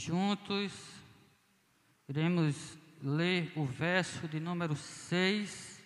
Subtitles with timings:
[0.00, 0.72] juntos
[2.08, 5.84] iremos ler o verso de número 6,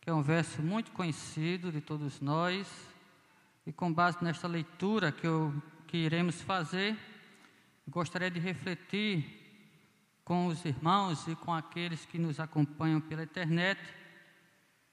[0.00, 2.68] que é um verso muito conhecido de todos nós,
[3.66, 5.52] e com base nesta leitura que, eu,
[5.88, 6.96] que iremos fazer,
[7.88, 9.40] gostaria de refletir
[10.24, 13.80] com os irmãos e com aqueles que nos acompanham pela internet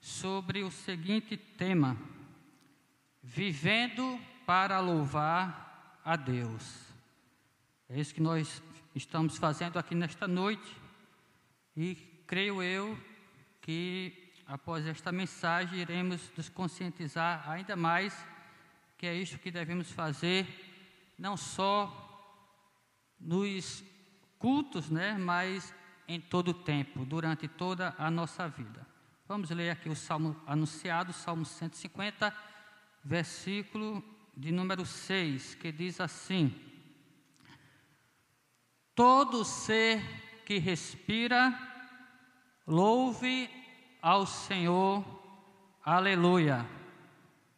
[0.00, 1.96] sobre o seguinte tema:
[3.22, 6.89] Vivendo para louvar a Deus.
[7.92, 8.62] É isso que nós
[8.94, 10.76] estamos fazendo aqui nesta noite
[11.76, 12.96] e creio eu
[13.60, 18.16] que após esta mensagem iremos nos conscientizar ainda mais
[18.96, 20.46] que é isso que devemos fazer,
[21.18, 22.38] não só
[23.18, 23.82] nos
[24.38, 25.74] cultos, né, mas
[26.06, 28.86] em todo o tempo, durante toda a nossa vida.
[29.26, 32.32] Vamos ler aqui o salmo anunciado, Salmo 150,
[33.02, 34.00] versículo
[34.36, 36.69] de número 6, que diz assim:
[39.00, 39.98] Todo ser
[40.44, 41.58] que respira,
[42.66, 43.48] louve
[44.02, 45.02] ao Senhor,
[45.82, 46.68] aleluia.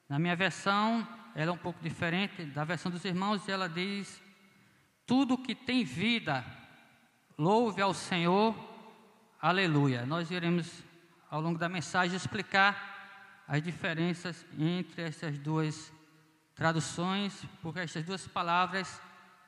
[0.08, 1.04] Na minha versão,
[1.34, 4.22] ela é um pouco diferente da versão dos irmãos, e ela diz:
[5.04, 6.44] Tudo que tem vida,
[7.36, 8.54] louve ao Senhor,
[9.40, 10.06] aleluia.
[10.06, 10.84] Nós iremos,
[11.28, 15.92] ao longo da mensagem, explicar as diferenças entre essas duas
[16.54, 19.02] traduções, porque essas duas palavras,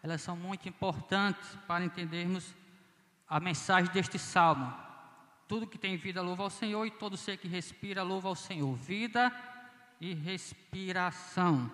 [0.04, 2.54] elas são muito importantes para entendermos
[3.26, 4.70] a mensagem deste salmo.
[5.48, 8.76] Tudo que tem vida louva ao Senhor e todo ser que respira louva ao Senhor.
[8.76, 9.32] Vida
[9.98, 11.72] e respiração.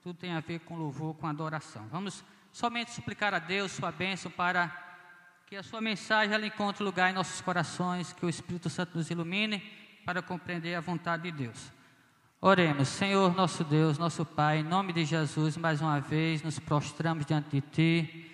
[0.00, 1.88] Tudo tem a ver com louvor, com adoração.
[1.88, 4.70] Vamos somente suplicar a Deus sua bênção para
[5.48, 9.10] que a sua mensagem ela encontre lugar em nossos corações, que o Espírito Santo nos
[9.10, 9.58] ilumine
[10.04, 11.72] para compreender a vontade de Deus.
[12.38, 17.24] Oremos, Senhor nosso Deus, nosso Pai, em nome de Jesus, mais uma vez nos prostramos
[17.24, 18.30] diante de Ti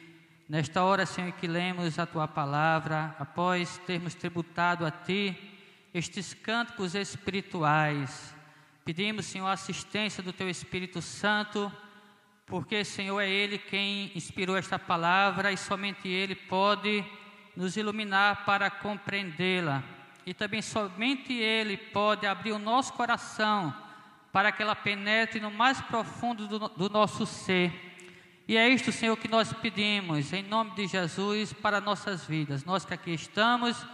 [0.49, 5.39] Nesta hora, Senhor, que lemos a tua palavra, após termos tributado a ti
[5.95, 8.35] estes cânticos espirituais,
[8.85, 11.73] pedimos, Senhor, a assistência do teu Espírito Santo,
[12.45, 17.05] porque, Senhor, é Ele quem inspirou esta palavra e somente Ele pode
[17.57, 19.83] nos iluminar para compreendê-la.
[20.27, 23.73] E também somente Ele pode abrir o nosso coração
[24.33, 27.93] para que ela penetre no mais profundo do, do nosso ser
[28.47, 32.65] e é isto, Senhor, que nós pedimos, em nome de Jesus, para nossas vidas.
[32.65, 33.87] Nós que aqui estamos,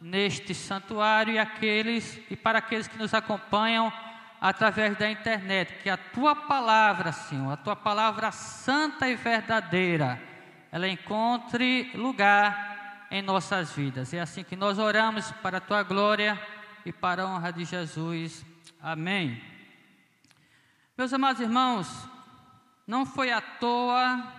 [0.00, 3.92] neste santuário, e aqueles, e para aqueles que nos acompanham
[4.40, 10.22] através da internet, que a tua palavra, Senhor, a tua palavra santa e verdadeira,
[10.70, 14.12] ela encontre lugar em nossas vidas.
[14.12, 16.38] É assim que nós oramos para a tua glória
[16.84, 18.44] e para a honra de Jesus.
[18.82, 19.53] Amém.
[20.96, 21.88] Meus amados irmãos,
[22.86, 24.32] não foi à toa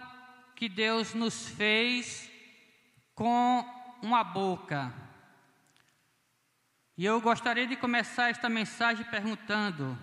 [0.56, 2.32] que Deus nos fez
[3.14, 3.66] com
[4.02, 4.94] uma boca.
[6.98, 10.00] E eu gostaria de começar esta mensagem perguntando: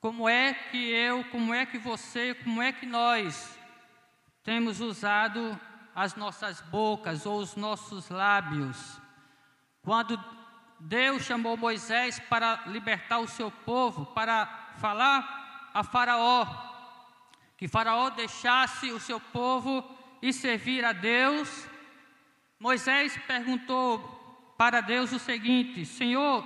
[0.00, 3.58] como é que eu, como é que você, como é que nós
[4.44, 5.58] temos usado
[5.96, 9.00] as nossas bocas ou os nossos lábios?
[9.82, 10.16] Quando
[10.78, 15.35] Deus chamou Moisés para libertar o seu povo, para falar
[15.76, 16.46] a Faraó,
[17.58, 19.84] que Faraó deixasse o seu povo
[20.22, 21.68] e servir a Deus,
[22.58, 26.42] Moisés perguntou para Deus o seguinte: Senhor,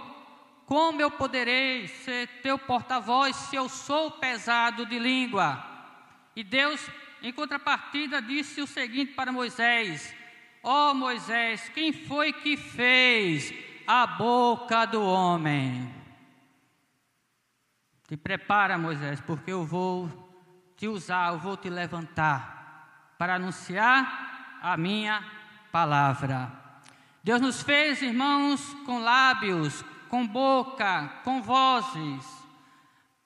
[0.67, 5.65] como eu poderei ser teu porta-voz se eu sou pesado de língua?
[6.35, 6.85] E Deus,
[7.23, 10.13] em contrapartida, disse o seguinte para Moisés:
[10.61, 13.55] Ó oh, Moisés, quem foi que fez
[13.87, 16.00] a boca do homem?
[18.11, 20.11] Te prepara, Moisés, porque eu vou
[20.77, 25.25] te usar, eu vou te levantar para anunciar a minha
[25.71, 26.51] palavra.
[27.23, 32.27] Deus nos fez, irmãos, com lábios, com boca, com vozes,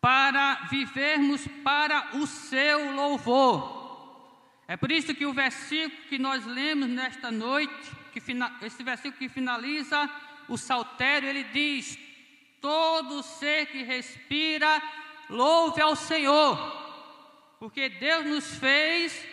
[0.02, 4.60] para vivermos para o seu louvor.
[4.68, 8.22] É por isso que o versículo que nós lemos nesta noite, que
[8.60, 10.10] esse versículo que finaliza
[10.46, 12.03] o saltério, ele diz:
[12.64, 14.82] Todo ser que respira,
[15.28, 16.84] louve ao Senhor
[17.64, 19.26] porque Deus nos fez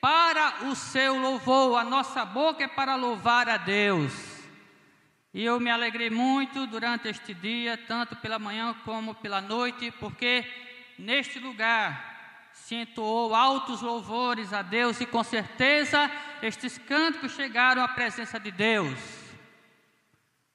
[0.00, 4.12] para o seu louvor, a nossa boca é para louvar a Deus.
[5.34, 10.44] E eu me alegrei muito durante este dia, tanto pela manhã como pela noite, porque
[10.96, 16.08] neste lugar se entoou altos louvores a Deus e com certeza
[16.40, 19.21] estes cânticos chegaram à presença de Deus.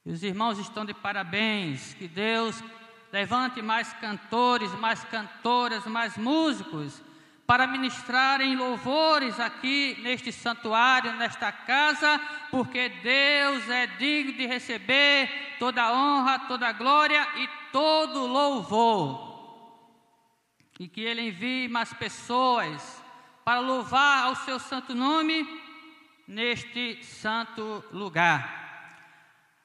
[0.08, 2.64] E os irmãos estão de parabéns, que Deus
[3.12, 7.04] levante mais cantores, mais cantoras, mais músicos
[7.46, 15.92] para ministrarem louvores aqui neste santuário, nesta casa, porque Deus é digno de receber toda
[15.92, 19.76] honra, toda glória e todo louvor.
[20.80, 23.04] E que Ele envie mais pessoas
[23.44, 25.46] para louvar ao seu santo nome
[26.26, 28.67] neste santo lugar.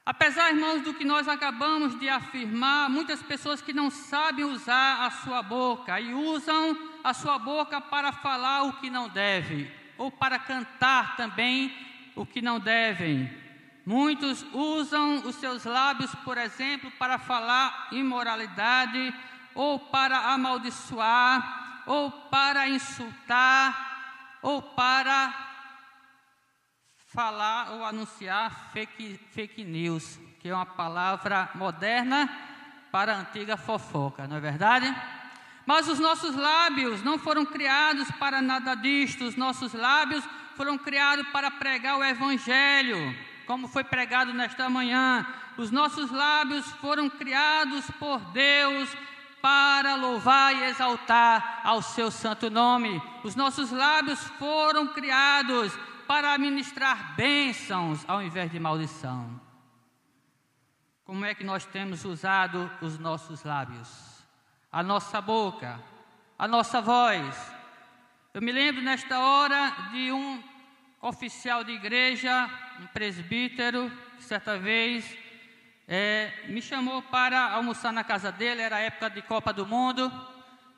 [0.04, 5.10] Apesar, irmãos, do que nós acabamos de afirmar, muitas pessoas que não sabem usar a
[5.10, 10.40] sua boca e usam a sua boca para falar o que não deve, ou para
[10.40, 11.72] cantar também
[12.16, 13.32] o que não devem.
[13.87, 19.14] Muitos usam os seus lábios, por exemplo, para falar imoralidade,
[19.55, 25.51] ou para amaldiçoar, ou para insultar, ou para
[27.12, 32.29] falar ou anunciar fake, fake news, que é uma palavra moderna
[32.91, 34.94] para a antiga fofoca, não é verdade?
[35.67, 40.25] Mas os nossos lábios não foram criados para nada disto, os nossos lábios
[40.56, 43.15] foram criados para pregar o Evangelho,
[43.47, 45.26] como foi pregado nesta manhã.
[45.56, 48.88] Os nossos lábios foram criados por Deus
[49.41, 53.03] para louvar e exaltar ao seu santo nome.
[53.23, 55.73] Os nossos lábios foram criados
[56.12, 59.41] para ministrar bênçãos ao invés de maldição.
[61.06, 64.23] Como é que nós temos usado os nossos lábios,
[64.70, 65.81] a nossa boca,
[66.38, 67.55] a nossa voz?
[68.35, 70.44] Eu me lembro nesta hora de um
[71.00, 72.47] oficial de igreja,
[72.79, 75.17] um presbítero, que certa vez
[75.88, 80.12] é, me chamou para almoçar na casa dele, era época de Copa do Mundo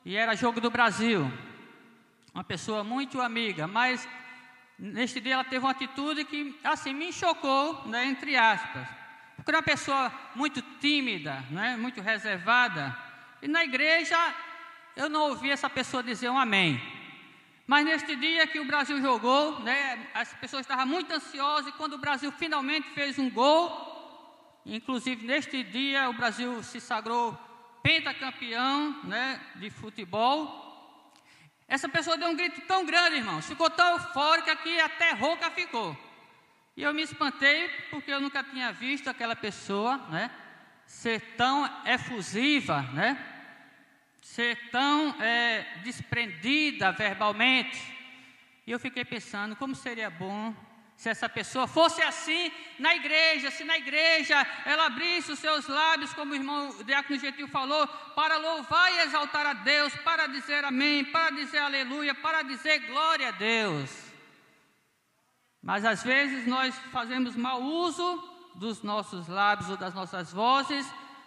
[0.05, 1.29] e era jogo do Brasil.
[2.33, 4.09] Uma pessoa muito amiga, mas
[4.79, 8.87] Neste dia ela teve uma atitude que, assim, me chocou, né, entre aspas.
[9.37, 12.97] Porque era uma pessoa muito tímida, né, muito reservada.
[13.41, 14.17] E na igreja
[14.97, 16.81] eu não ouvi essa pessoa dizer um amém.
[17.67, 21.95] Mas neste dia que o Brasil jogou, né, as pessoas estavam muito ansiosas e quando
[21.95, 27.39] o Brasil finalmente fez um gol, inclusive neste dia o Brasil se sagrou
[27.83, 30.64] pentacampeão né, de futebol,
[31.67, 35.97] essa pessoa deu um grito tão grande, irmão, ficou tão eufórica que até rouca ficou.
[36.77, 40.31] E eu me espantei porque eu nunca tinha visto aquela pessoa, né,
[40.87, 43.17] ser tão efusiva, né,
[44.21, 47.95] ser tão é, desprendida verbalmente.
[48.67, 50.55] E eu fiquei pensando como seria bom
[50.97, 56.13] se essa pessoa fosse assim na igreja, se na igreja ela abrisse os seus lábios,
[56.15, 61.05] como o irmão Diácono Gentil falou, para louvar e exaltar a Deus, para dizer amém,
[61.05, 63.91] para dizer aleluia, para dizer glória a Deus.
[65.63, 68.23] Mas às vezes nós fazemos mau uso
[68.55, 70.87] dos nossos lábios ou das nossas vozes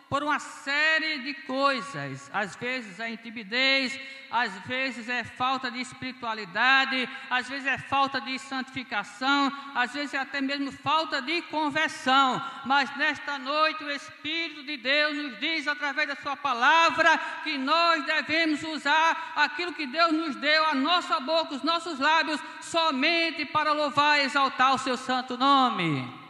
[0.09, 2.30] por uma série de coisas.
[2.33, 4.00] Às vezes é intimidez,
[4.31, 10.19] às vezes é falta de espiritualidade, às vezes é falta de santificação, às vezes é
[10.19, 12.42] até mesmo falta de conversão.
[12.65, 18.06] Mas nesta noite o Espírito de Deus nos diz através da Sua palavra que nós
[18.06, 23.71] devemos usar aquilo que Deus nos deu, a nossa boca, os nossos lábios, somente para
[23.71, 26.26] louvar e exaltar o Seu santo nome.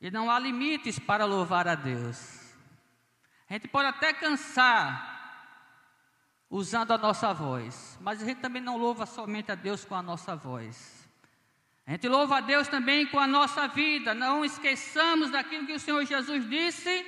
[0.00, 2.40] E não há limites para louvar a Deus.
[3.48, 5.10] A gente pode até cansar
[6.48, 10.02] usando a nossa voz, mas a gente também não louva somente a Deus com a
[10.02, 11.08] nossa voz.
[11.86, 14.14] A gente louva a Deus também com a nossa vida.
[14.14, 17.04] Não esqueçamos daquilo que o Senhor Jesus disse,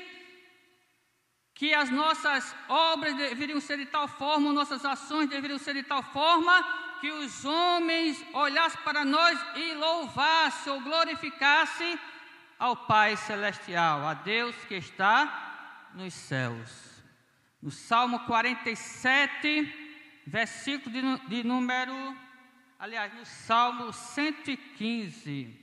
[1.54, 6.02] que as nossas obras deveriam ser de tal forma, nossas ações deveriam ser de tal
[6.02, 6.52] forma,
[7.00, 11.98] que os homens olhassem para nós e louvassem ou glorificassem
[12.62, 17.02] ao Pai Celestial, a Deus que está nos céus.
[17.60, 21.92] No Salmo 47, versículo de, de número,
[22.78, 25.58] aliás, no Salmo 115,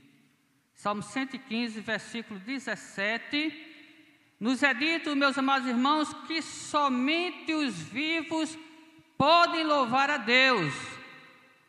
[0.74, 8.60] Salmo 115, versículo 17, nos é dito, meus amados irmãos, que somente os vivos
[9.18, 10.74] podem louvar a Deus.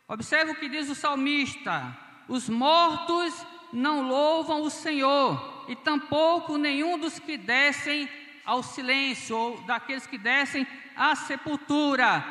[0.09, 1.97] Observe o que diz o salmista:
[2.27, 3.33] os mortos
[3.73, 8.09] não louvam o Senhor, e tampouco nenhum dos que descem
[8.45, 12.25] ao silêncio, ou daqueles que descem à sepultura.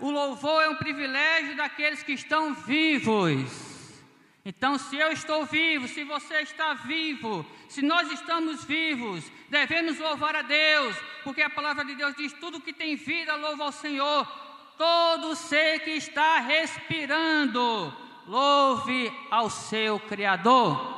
[0.00, 3.68] O louvor é um privilégio daqueles que estão vivos.
[4.44, 10.34] Então, se eu estou vivo, se você está vivo, se nós estamos vivos, devemos louvar
[10.36, 14.26] a Deus, porque a palavra de Deus diz: tudo que tem vida louva ao Senhor,
[14.78, 20.96] todo ser que está respirando louve ao seu Criador.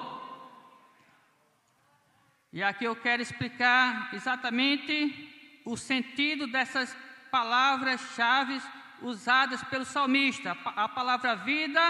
[2.53, 6.97] E aqui eu quero explicar exatamente o sentido dessas
[7.31, 8.61] palavras-chave
[9.03, 11.81] usadas pelo salmista: a palavra vida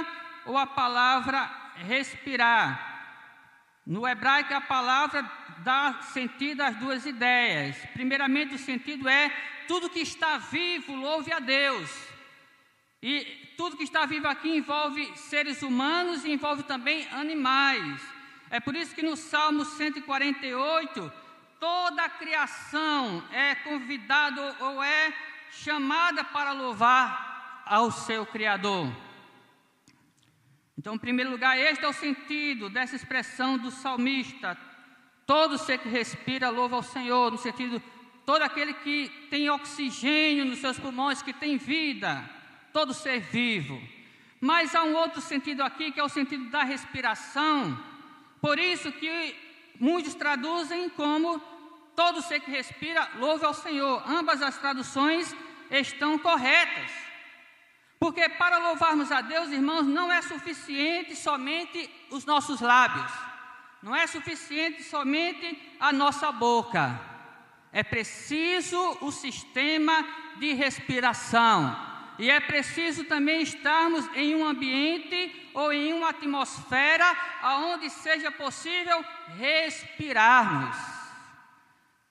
[0.45, 2.89] ou a palavra respirar.
[3.87, 5.29] No hebraico, a palavra
[5.65, 7.77] dá sentido às duas ideias.
[7.95, 9.31] Primeiramente, o sentido é
[9.67, 12.10] tudo que está vivo, louve a Deus.
[13.03, 18.03] E tudo que está vivo aqui envolve seres humanos e envolve também animais.
[18.51, 21.13] É por isso que no Salmo 148,
[21.59, 25.15] toda a criação é convidada ou é
[25.51, 28.93] chamada para louvar ao seu Criador.
[30.77, 34.59] Então, em primeiro lugar, este é o sentido dessa expressão do salmista.
[35.27, 37.83] Todo ser que respira louva ao Senhor, no sentido,
[38.27, 42.29] todo aquele que tem oxigênio nos seus pulmões, que tem vida,
[42.73, 43.81] todo ser vivo.
[44.41, 47.79] Mas há um outro sentido aqui, que é o sentido da respiração.
[48.41, 49.37] Por isso que
[49.79, 51.39] muitos traduzem como
[51.95, 54.03] todo ser que respira louva ao Senhor.
[54.07, 55.35] Ambas as traduções
[55.71, 56.91] estão corretas.
[57.99, 63.13] Porque para louvarmos a Deus, irmãos, não é suficiente somente os nossos lábios,
[63.83, 66.99] não é suficiente somente a nossa boca.
[67.71, 70.03] É preciso o sistema
[70.39, 71.90] de respiração.
[72.21, 79.03] E é preciso também estarmos em um ambiente ou em uma atmosfera onde seja possível
[79.39, 80.77] respirarmos.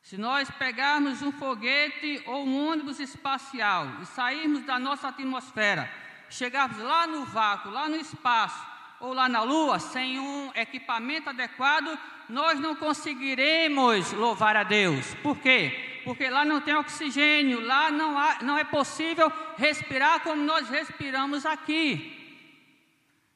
[0.01, 5.88] Se nós pegarmos um foguete ou um ônibus espacial e sairmos da nossa atmosfera,
[6.28, 8.60] chegarmos lá no vácuo, lá no espaço
[9.00, 11.96] ou lá na Lua, sem um equipamento adequado,
[12.28, 15.13] nós não conseguiremos louvar a Deus.
[15.22, 15.88] Por quê?
[16.10, 21.46] Porque lá não tem oxigênio, lá não, há, não é possível respirar como nós respiramos
[21.46, 22.16] aqui.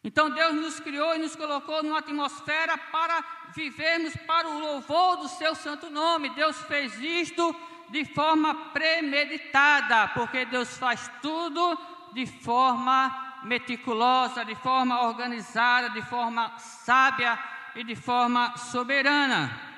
[0.04, 3.24] Então Deus nos criou e nos colocou numa atmosfera para
[3.56, 6.30] vivermos para o louvor do seu santo nome.
[6.30, 7.56] Deus fez isto
[7.90, 11.78] de forma premeditada, porque Deus faz tudo
[12.12, 17.38] de forma meticulosa, de forma organizada, de forma sábia
[17.76, 19.73] e de forma soberana.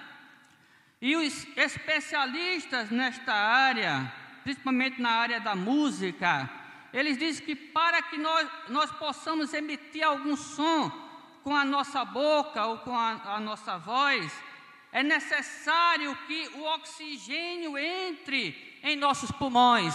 [1.06, 4.12] E os especialistas nesta área,
[4.44, 6.50] principalmente na área da música,
[6.92, 10.90] eles dizem que para que nós, nós possamos emitir algum som
[11.44, 14.34] com a nossa boca ou com a, a nossa voz,
[14.92, 19.94] é necessário que o oxigênio entre em nossos pulmões.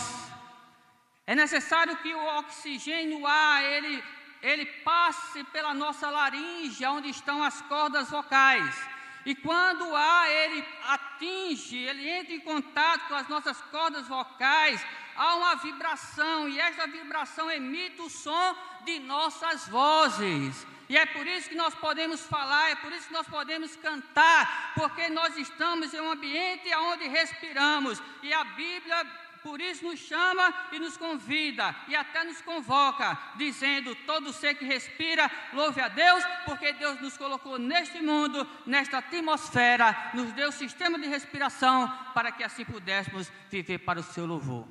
[1.26, 4.04] É necessário que o oxigênio, ar, ele,
[4.40, 8.99] ele passe pela nossa laringe, onde estão as cordas vocais.
[9.30, 14.84] E quando o ar ele atinge, ele entra em contato com as nossas cordas vocais,
[15.14, 20.66] há uma vibração e esta vibração emite o som de nossas vozes.
[20.88, 24.72] E é por isso que nós podemos falar, é por isso que nós podemos cantar,
[24.74, 28.02] porque nós estamos em um ambiente onde respiramos.
[28.24, 29.06] E a Bíblia
[29.42, 34.64] por isso nos chama e nos convida e até nos convoca, dizendo: todo ser que
[34.64, 40.98] respira, louve a Deus, porque Deus nos colocou neste mundo, nesta atmosfera, nos deu sistema
[40.98, 44.66] de respiração para que assim pudéssemos viver para o seu louvor.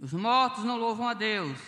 [0.00, 1.58] Os mortos não louvam a Deus.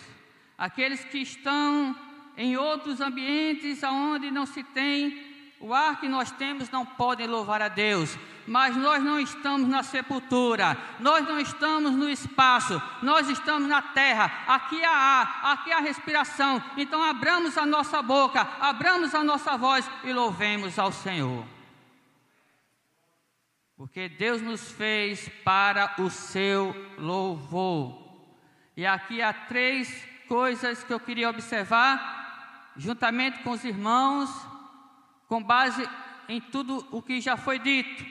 [0.58, 1.96] Aqueles que estão
[2.36, 5.33] em outros ambientes onde não se tem
[5.64, 9.82] o ar que nós temos não podem louvar a Deus, mas nós não estamos na
[9.82, 14.30] sepultura, nós não estamos no espaço, nós estamos na terra.
[14.46, 16.62] Aqui há ar, aqui há respiração.
[16.76, 21.46] Então abramos a nossa boca, abramos a nossa voz e louvemos ao Senhor.
[23.74, 28.04] Porque Deus nos fez para o seu louvor.
[28.76, 34.52] E aqui há três coisas que eu queria observar, juntamente com os irmãos,
[35.28, 35.88] com base
[36.28, 38.04] em tudo o que já foi dito.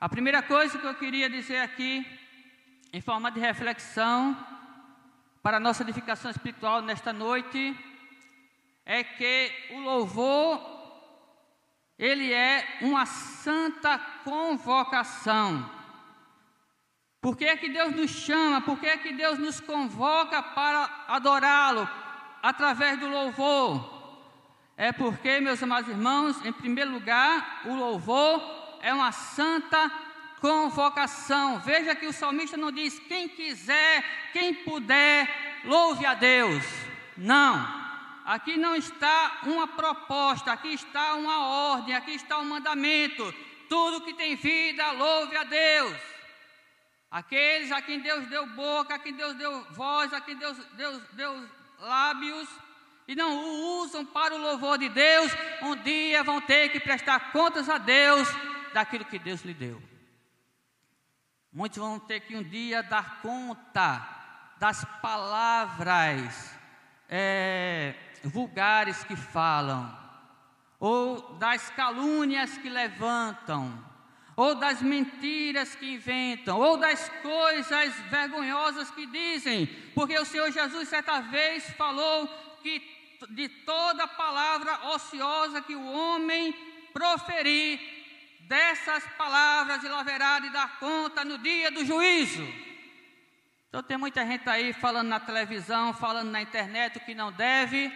[0.00, 2.04] A primeira coisa que eu queria dizer aqui,
[2.92, 4.36] em forma de reflexão,
[5.42, 7.76] para a nossa edificação espiritual nesta noite,
[8.84, 10.60] é que o louvor,
[11.98, 15.70] ele é uma santa convocação.
[17.20, 18.60] Por que é que Deus nos chama?
[18.60, 21.88] Por que é que Deus nos convoca para adorá-lo
[22.42, 23.91] através do louvor?
[24.76, 29.90] É porque, meus amados irmãos, em primeiro lugar, o louvor é uma santa
[30.40, 31.60] convocação.
[31.60, 36.64] Veja que o salmista não diz quem quiser, quem puder, louve a Deus.
[37.16, 37.82] Não.
[38.24, 43.34] Aqui não está uma proposta, aqui está uma ordem, aqui está um mandamento.
[43.68, 45.96] Tudo que tem vida, louve a Deus.
[47.10, 51.02] Aqueles a quem Deus deu boca, a quem Deus deu voz, a quem Deus, Deus
[51.12, 51.48] deu
[51.78, 52.48] lábios,
[53.06, 55.32] e não o usam para o louvor de Deus,
[55.62, 58.28] um dia vão ter que prestar contas a Deus
[58.72, 59.82] daquilo que Deus lhe deu.
[61.52, 64.08] Muitos vão ter que um dia dar conta
[64.58, 66.54] das palavras
[67.08, 67.94] é,
[68.24, 69.98] vulgares que falam,
[70.78, 73.84] ou das calúnias que levantam,
[74.34, 80.88] ou das mentiras que inventam, ou das coisas vergonhosas que dizem, porque o Senhor Jesus
[80.88, 82.26] certa vez falou
[82.62, 82.80] que
[83.30, 86.52] de toda palavra ociosa que o homem
[86.92, 87.80] proferir,
[88.42, 92.46] dessas palavras ele haverá de dar conta no dia do juízo.
[93.68, 97.90] Então tem muita gente aí falando na televisão, falando na internet o que não deve,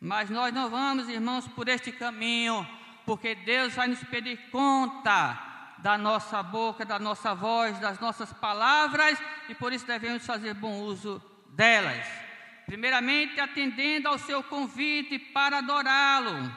[0.00, 2.66] mas nós não vamos, irmãos, por este caminho,
[3.04, 5.42] porque Deus vai nos pedir conta
[5.78, 9.18] da nossa boca, da nossa voz, das nossas palavras,
[9.48, 12.25] e por isso devemos fazer bom uso delas.
[12.66, 16.52] Primeiramente, atendendo ao seu convite para adorá-lo.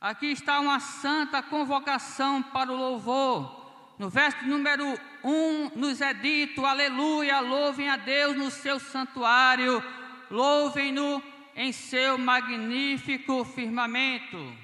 [0.00, 3.60] Aqui está uma santa convocação para o louvor.
[3.98, 9.84] No verso número 1 nos é dito: Aleluia, louvem a Deus no seu santuário,
[10.30, 11.22] louvem-no
[11.54, 14.56] em seu magnífico firmamento.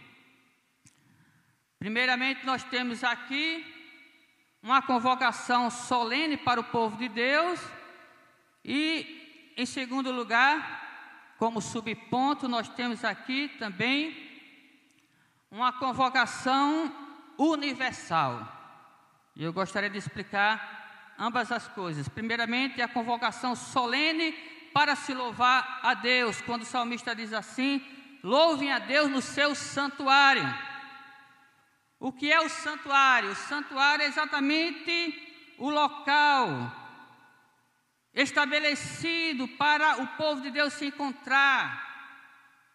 [1.78, 3.62] Primeiramente, nós temos aqui
[4.62, 7.60] uma convocação solene para o povo de Deus,
[8.64, 9.15] e,
[9.56, 14.14] em segundo lugar, como subponto, nós temos aqui também
[15.50, 16.94] uma convocação
[17.38, 18.52] universal.
[19.34, 22.06] E eu gostaria de explicar ambas as coisas.
[22.06, 24.32] Primeiramente, a convocação solene
[24.74, 27.82] para se louvar a Deus, quando o salmista diz assim:
[28.22, 30.44] louvem a Deus no seu santuário.
[31.98, 33.30] O que é o santuário?
[33.30, 36.85] O santuário é exatamente o local
[38.16, 41.84] estabelecido para o povo de Deus se encontrar,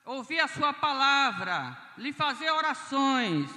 [0.06, 3.50] ouvir a sua palavra, lhe fazer orações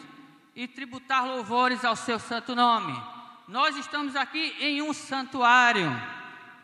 [0.57, 2.99] e tributar louvores ao seu santo nome.
[3.47, 5.91] Nós estamos aqui em um santuário.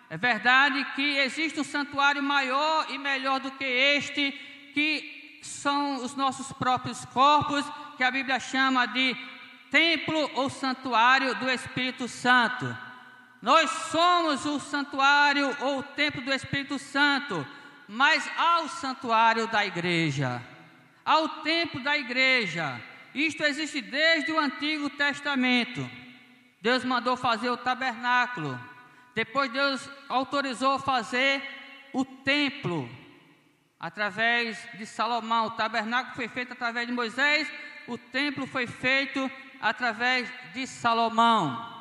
[0.09, 4.33] É verdade que existe um santuário maior e melhor do que este,
[4.73, 7.65] que são os nossos próprios corpos,
[7.99, 9.15] que a Bíblia chama de
[9.71, 12.90] templo ou santuário do Espírito Santo.
[13.43, 17.47] Nós somos o santuário ou o templo do Espírito Santo,
[17.89, 20.43] mas ao santuário da igreja,
[21.05, 22.81] ao templo da igreja,
[23.15, 25.89] isto existe desde o Antigo Testamento.
[26.61, 28.61] Deus mandou fazer o tabernáculo.
[29.15, 31.43] Depois Deus autorizou fazer
[31.93, 32.89] o templo
[33.79, 35.47] através de Salomão.
[35.47, 37.51] O tabernáculo foi feito através de Moisés,
[37.89, 41.80] o templo foi feito através de Salomão.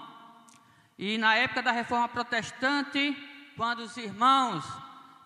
[1.02, 3.16] E na época da reforma protestante,
[3.56, 4.66] quando os irmãos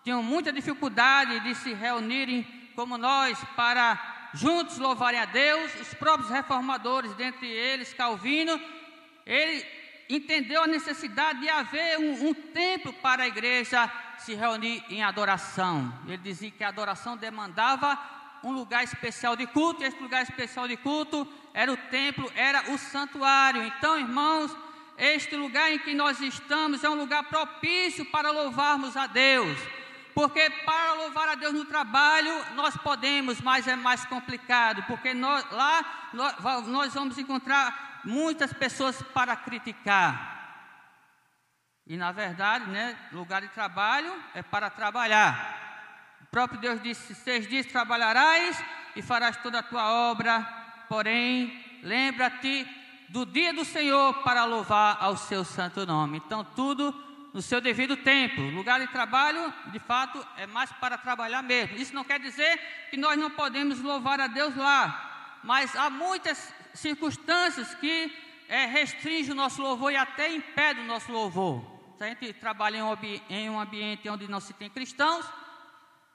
[0.04, 6.30] tinham muita dificuldade de se reunirem como nós para juntos louvarem a Deus, os próprios
[6.30, 8.60] reformadores, dentre eles Calvino,
[9.26, 9.66] ele
[10.08, 15.92] entendeu a necessidade de haver um, um templo para a igreja se reunir em adoração.
[16.06, 17.98] Ele dizia que a adoração demandava
[18.44, 22.70] um lugar especial de culto, e esse lugar especial de culto era o templo, era
[22.70, 23.64] o santuário.
[23.64, 24.56] Então, irmãos,
[24.96, 29.58] este lugar em que nós estamos é um lugar propício para louvarmos a Deus.
[30.14, 35.44] Porque para louvar a Deus no trabalho nós podemos, mas é mais complicado, porque nós,
[35.50, 40.32] lá nós, nós vamos encontrar muitas pessoas para criticar.
[41.86, 46.16] E na verdade, né, lugar de trabalho é para trabalhar.
[46.22, 50.40] O próprio Deus disse: Seis dias trabalharás e farás toda a tua obra,
[50.88, 56.18] porém, lembra-te do dia do Senhor para louvar ao seu santo nome.
[56.18, 56.94] Então, tudo
[57.34, 58.40] no seu devido tempo.
[58.40, 61.76] Lugar de trabalho, de fato, é mais para trabalhar mesmo.
[61.76, 66.54] Isso não quer dizer que nós não podemos louvar a Deus lá, mas há muitas
[66.72, 68.16] circunstâncias que
[68.48, 71.64] é, restringem o nosso louvor e até impedem o nosso louvor.
[71.98, 72.78] Se a gente trabalha
[73.28, 75.26] em um ambiente onde não se tem cristãos,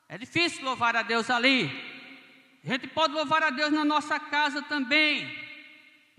[0.08, 1.69] é difícil louvar a Deus ali.
[2.63, 5.30] A gente pode louvar a Deus na nossa casa também,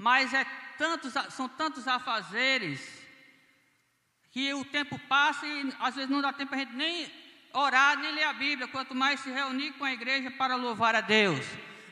[0.01, 0.47] mas é
[0.79, 2.81] tantos, são tantos afazeres
[4.31, 7.13] que o tempo passa e às vezes não dá tempo a gente nem
[7.53, 11.03] orar, nem ler a Bíblia, quanto mais se reunir com a igreja para louvar a
[11.03, 11.45] Deus.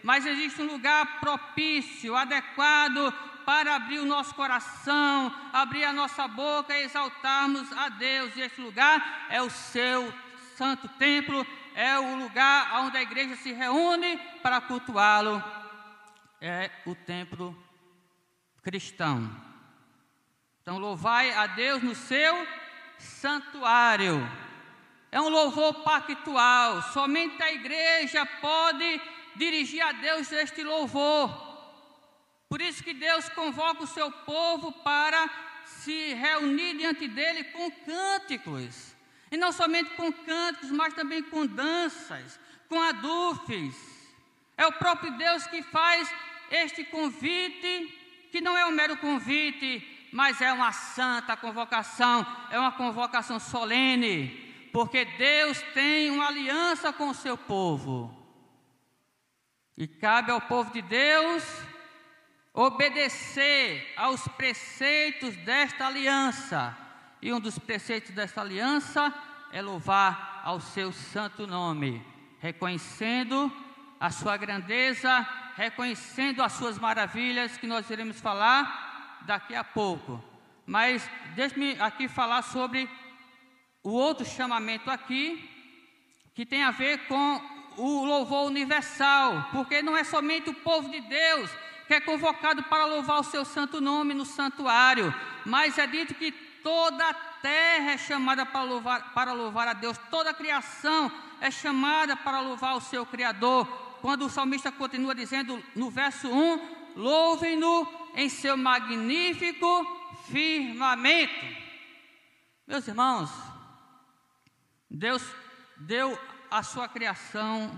[0.03, 3.13] Mas existe um lugar propício, adequado
[3.45, 8.35] para abrir o nosso coração, abrir a nossa boca e exaltarmos a Deus.
[8.37, 10.11] E esse lugar é o seu
[10.57, 15.45] santo templo, é o lugar onde a igreja se reúne para cultuá-lo.
[16.41, 17.68] É o templo
[18.63, 19.31] cristão.
[20.63, 22.47] Então, louvai a Deus no seu
[22.99, 24.21] santuário.
[25.11, 26.83] É um louvor pactual.
[26.93, 29.01] Somente a igreja pode
[29.37, 31.49] dirigir a Deus este louvor.
[32.49, 35.29] Por isso que Deus convoca o seu povo para
[35.65, 38.95] se reunir diante dele com cânticos.
[39.31, 43.75] E não somente com cânticos, mas também com danças, com adufes.
[44.57, 46.11] É o próprio Deus que faz
[46.51, 47.98] este convite,
[48.31, 54.29] que não é um mero convite, mas é uma santa convocação, é uma convocação solene,
[54.73, 58.15] porque Deus tem uma aliança com o seu povo.
[59.77, 61.45] E cabe ao povo de Deus
[62.53, 66.77] obedecer aos preceitos desta aliança.
[67.23, 69.15] E um dos preceitos desta aliança
[69.53, 72.05] é louvar ao seu santo nome,
[72.41, 73.53] reconhecendo
[74.01, 75.27] a sua grandeza,
[75.59, 80.23] reconhecendo as suas maravilhas, que nós iremos falar daqui a pouco.
[80.65, 82.89] Mas deixe-me aqui falar sobre
[83.83, 85.51] o outro chamamento aqui,
[86.33, 87.43] que tem a ver com
[87.77, 91.51] o louvor universal, porque não é somente o povo de Deus
[91.89, 95.13] que é convocado para louvar o seu santo nome no santuário,
[95.45, 96.31] mas é dito que
[96.63, 101.51] toda a terra é chamada para louvar, para louvar a Deus, toda a criação é
[101.51, 103.88] chamada para louvar o seu Criador.
[104.01, 109.67] Quando o salmista continua dizendo no verso 1: Louvem-no em seu magnífico
[110.31, 111.69] firmamento.
[112.67, 113.31] Meus irmãos,
[114.91, 115.23] Deus
[115.77, 116.19] deu
[116.51, 117.71] a sua criação,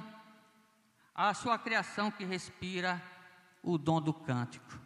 [1.15, 3.03] a sua criação que respira
[3.63, 4.79] o dom do cântico.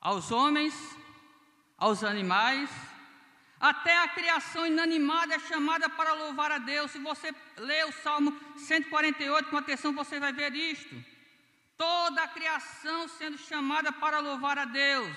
[0.00, 0.74] Aos homens,
[1.76, 2.70] aos animais,
[3.62, 6.90] até a criação inanimada é chamada para louvar a Deus.
[6.90, 10.92] Se você ler o Salmo 148 com atenção, você vai ver isto.
[11.78, 15.16] Toda a criação sendo chamada para louvar a Deus.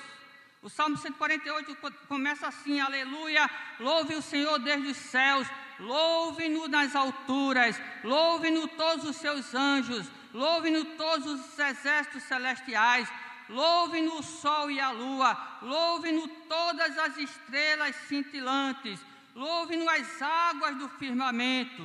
[0.62, 1.76] O Salmo 148
[2.08, 5.48] começa assim: Aleluia, louve o Senhor desde os céus,
[5.80, 13.12] louve-no nas alturas, louve-no todos os seus anjos, louve-no todos os exércitos celestiais,
[13.50, 19.00] louve-no o sol e a lua, louve-no todas as estrelas cintilantes,
[19.36, 21.84] louve-no as águas do firmamento.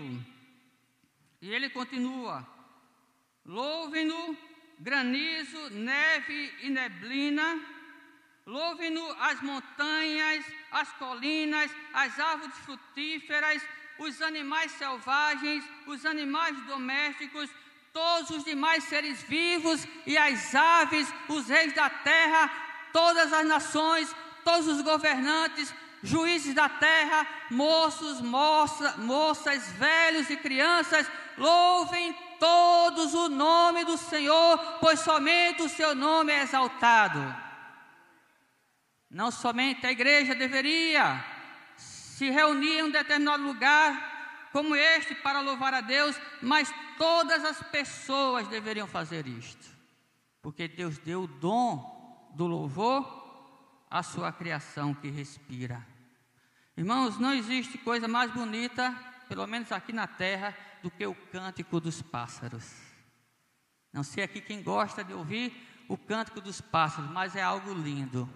[1.43, 2.47] E ele continua:
[3.45, 4.37] louve-no
[4.79, 7.61] granizo, neve e neblina,
[8.47, 13.63] louve-no as montanhas, as colinas, as árvores frutíferas,
[13.99, 17.51] os animais selvagens, os animais domésticos,
[17.93, 22.51] todos os demais seres vivos e as aves, os reis da terra,
[22.93, 31.11] todas as nações, todos os governantes, juízes da terra, moços, moça, moças, velhos e crianças,
[31.37, 37.21] louvem todos o nome do Senhor, pois somente o seu nome é exaltado.
[39.11, 41.23] Não somente a igreja deveria
[41.77, 47.63] se reunir em um determinado lugar como este para louvar a Deus, mas todas as
[47.63, 49.67] pessoas deveriam fazer isto,
[50.43, 53.03] porque Deus deu o dom do louvor
[53.91, 55.83] à sua criação que respira.
[56.77, 58.95] Irmãos, não existe coisa mais bonita,
[59.31, 62.71] pelo menos aqui na terra, do que o cântico dos pássaros.
[63.91, 65.57] Não sei aqui quem gosta de ouvir
[65.89, 68.29] o cântico dos pássaros, mas é algo lindo.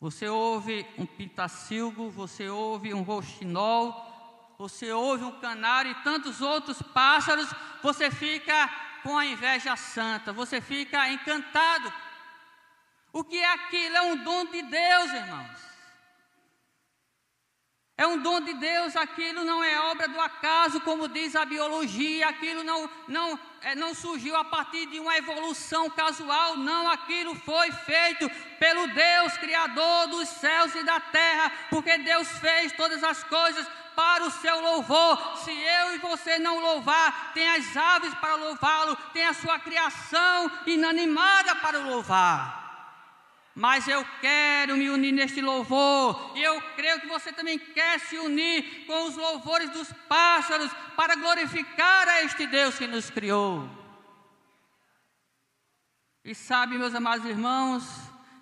[0.00, 4.15] Você ouve um pintacilgo, você ouve um roxinol,
[4.58, 7.48] você ouve um canário e tantos outros pássaros,
[7.82, 8.68] você fica
[9.02, 11.92] com a inveja santa, você fica encantado.
[13.12, 13.96] O que é aquilo?
[13.96, 15.66] É um dom de Deus, irmãos.
[17.98, 22.28] É um dom de Deus, aquilo não é obra do acaso, como diz a biologia,
[22.28, 27.72] aquilo não, não, é, não surgiu a partir de uma evolução casual, não, aquilo foi
[27.72, 33.66] feito pelo Deus, Criador dos céus e da terra, porque Deus fez todas as coisas
[33.96, 35.38] para o seu louvor.
[35.38, 40.50] Se eu e você não louvar, tem as aves para louvá-lo, tem a sua criação
[40.66, 42.64] inanimada para louvar.
[43.54, 48.18] Mas eu quero me unir neste louvor, e eu creio que você também quer se
[48.18, 53.66] unir com os louvores dos pássaros para glorificar a este Deus que nos criou.
[56.22, 57.82] E sabe, meus amados irmãos,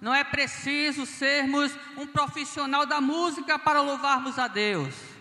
[0.01, 5.14] não é preciso sermos um profissional da música para louvarmos a Deus.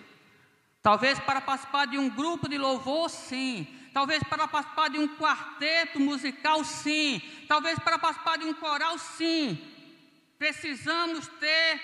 [0.83, 3.65] Talvez para participar de um grupo de louvor, sim.
[3.93, 7.21] Talvez para participar de um quarteto musical, sim.
[7.47, 9.57] Talvez para participar de um coral, sim.
[10.37, 11.81] Precisamos ter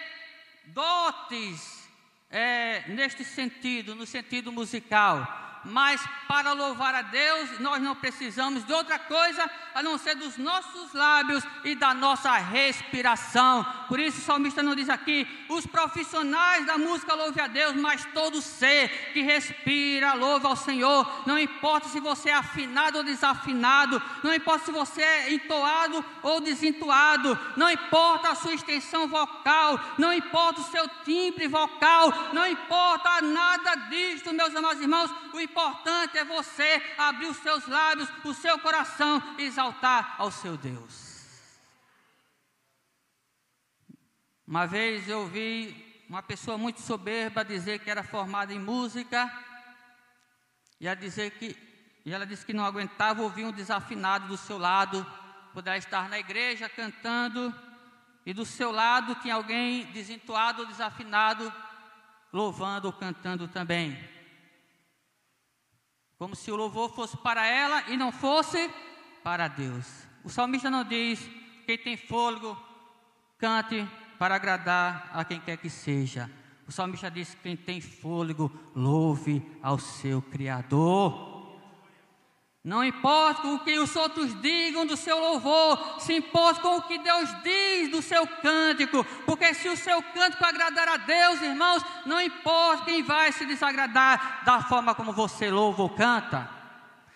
[0.66, 1.88] dotes
[2.30, 5.49] é, neste sentido, no sentido musical.
[5.66, 10.38] Mas para louvar a Deus, nós não precisamos de outra coisa a não ser dos
[10.38, 13.66] nossos lábios e da nossa respiração.
[13.88, 18.06] Por isso o salmista não diz aqui: os profissionais da música louve a Deus, mas
[18.14, 21.24] todo ser que respira louva ao Senhor.
[21.26, 26.40] Não importa se você é afinado ou desafinado, não importa se você é entoado ou
[26.40, 33.22] desentoado, não importa a sua extensão vocal, não importa o seu timbre vocal, não importa
[33.22, 35.12] nada disso, meus amados irmãos.
[35.34, 41.10] O importante é você abrir os seus lábios, o seu coração, exaltar ao seu Deus.
[44.48, 49.32] Uma vez eu vi uma pessoa muito soberba dizer que era formada em música
[50.80, 51.70] e a dizer que
[52.06, 55.06] e ela disse que não aguentava ouvir um desafinado do seu lado,
[55.54, 57.54] poderá estar na igreja cantando
[58.26, 61.54] e do seu lado tinha alguém desentoado ou desafinado
[62.32, 64.19] louvando ou cantando também
[66.20, 68.70] como se o louvor fosse para ela e não fosse
[69.24, 69.86] para Deus.
[70.22, 71.28] O salmista não diz:
[71.66, 72.58] quem tem fôlego,
[73.38, 73.88] cante
[74.20, 76.30] para agradar a quem quer que seja.
[76.68, 81.29] O salmista diz: quem tem fôlego, louve ao seu Criador.
[82.70, 87.00] Não importa o que os outros digam do seu louvor, se importa com o que
[87.00, 92.22] Deus diz do seu cântico, porque se o seu cântico agradar a Deus, irmãos, não
[92.22, 96.59] importa quem vai se desagradar da forma como você louva ou canta.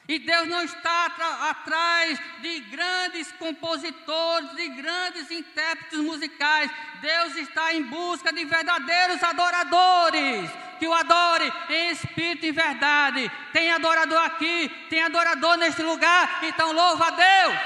[0.08, 1.06] E Deus não está
[1.50, 6.70] atrás de grandes compositores, de grandes intérpretes musicais.
[7.02, 13.32] Deus está em busca de verdadeiros adoradores que o adore em espírito e verdade.
[13.54, 17.60] Tem adorador aqui, tem adorador neste lugar, então louva a Deus.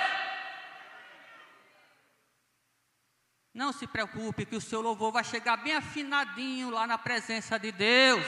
[3.52, 7.72] Não se preocupe que o seu louvor vai chegar bem afinadinho lá na presença de
[7.72, 8.24] Deus.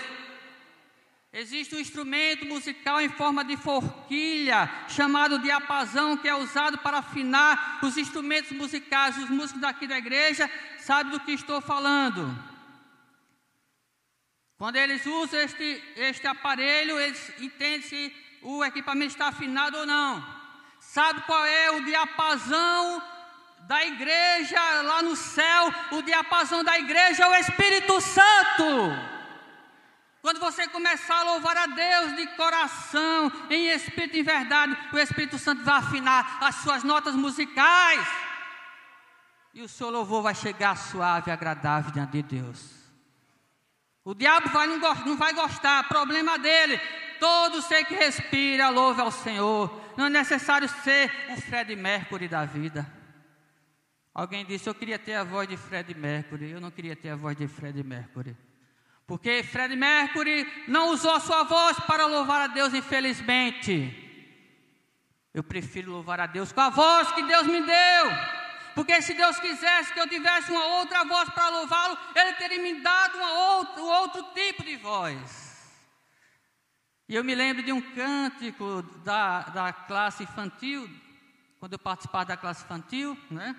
[1.32, 7.80] Existe um instrumento musical em forma de forquilha, chamado diapasão, que é usado para afinar
[7.84, 9.16] os instrumentos musicais.
[9.18, 12.36] Os músicos daqui da igreja sabem do que estou falando.
[14.58, 20.26] Quando eles usam este, este aparelho, eles entendem se o equipamento está afinado ou não.
[20.80, 23.04] Sabe qual é o diapasão
[23.68, 25.74] da igreja lá no céu?
[25.92, 29.19] O diapasão da igreja é o Espírito Santo.
[30.22, 35.00] Quando você começar a louvar a Deus de coração, em espírito e em verdade, o
[35.00, 38.06] Espírito Santo vai afinar as suas notas musicais.
[39.54, 42.80] E o seu louvor vai chegar suave agradável diante de Deus.
[44.04, 46.78] O diabo vai, não, não vai gostar, problema dele.
[47.20, 49.72] Todo ser que respira, louve ao Senhor.
[49.96, 52.92] Não é necessário ser o Fred Mercury da vida.
[54.14, 56.52] Alguém disse: Eu queria ter a voz de Fred Mercury.
[56.52, 58.36] Eu não queria ter a voz de Fred Mercury.
[59.10, 63.74] Porque Fred Mercury não usou sua voz para louvar a Deus, infelizmente.
[65.34, 68.06] Eu prefiro louvar a Deus com a voz que Deus me deu.
[68.76, 72.82] Porque se Deus quisesse que eu tivesse uma outra voz para louvá-lo, Ele teria me
[72.82, 75.82] dado outra, um outro tipo de voz.
[77.08, 80.88] E eu me lembro de um cântico da, da classe infantil,
[81.60, 83.56] quando eu participava da classe infantil, né?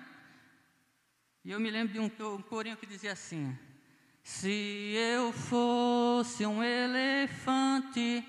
[1.43, 3.59] E eu me lembro de um, um corinho que dizia assim:
[4.23, 8.23] se eu fosse um elefante,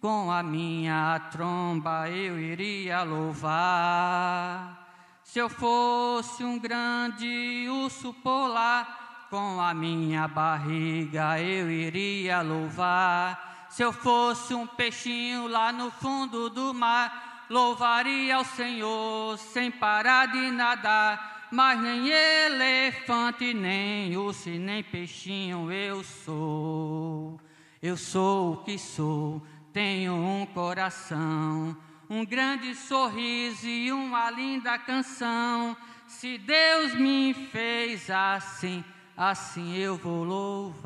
[0.00, 4.78] com a minha tromba eu iria louvar.
[5.24, 13.66] Se eu fosse um grande urso polar, com a minha barriga eu iria louvar.
[13.70, 20.26] Se eu fosse um peixinho lá no fundo do mar, louvaria ao Senhor sem parar
[20.26, 27.40] de nadar mas nem elefante, nem urso, nem peixinho eu sou.
[27.82, 31.76] Eu sou o que sou, tenho um coração,
[32.08, 35.76] um grande sorriso e uma linda canção.
[36.06, 38.84] Se Deus me fez assim,
[39.16, 40.80] assim eu vou louvar.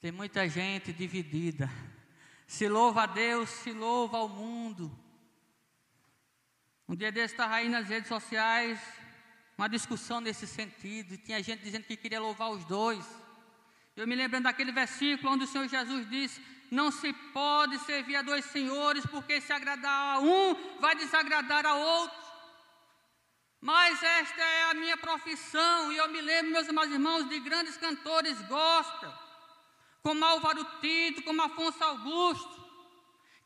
[0.00, 1.70] Tem muita gente dividida.
[2.46, 4.90] Se louva a Deus, se louva ao mundo.
[6.88, 8.80] Um dia desse estava aí nas redes sociais
[9.58, 13.04] uma discussão nesse sentido, e tinha gente dizendo que queria louvar os dois.
[13.94, 18.22] Eu me lembrando daquele versículo onde o Senhor Jesus disse: Não se pode servir a
[18.22, 22.16] dois senhores, porque se agradar a um, vai desagradar a outro.
[23.60, 27.76] Mas esta é a minha profissão, e eu me lembro, meus amados irmãos, de grandes
[27.76, 29.12] cantores gospel,
[30.02, 32.57] como Álvaro Tito, como Afonso Augusto,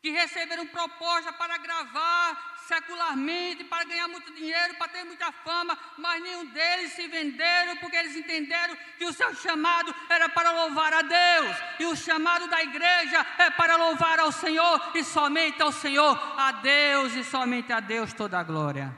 [0.03, 6.21] que receberam proposta para gravar secularmente, para ganhar muito dinheiro, para ter muita fama, mas
[6.21, 11.01] nenhum deles se venderam porque eles entenderam que o seu chamado era para louvar a
[11.01, 16.17] Deus, e o chamado da igreja é para louvar ao Senhor e somente ao Senhor,
[16.37, 18.93] a Deus e somente a Deus toda a glória.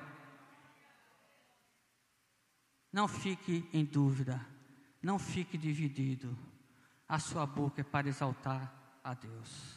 [2.91, 4.43] Não fique em dúvida,
[5.03, 6.35] não fique dividido.
[7.07, 9.74] A sua boca é para exaltar a Deus.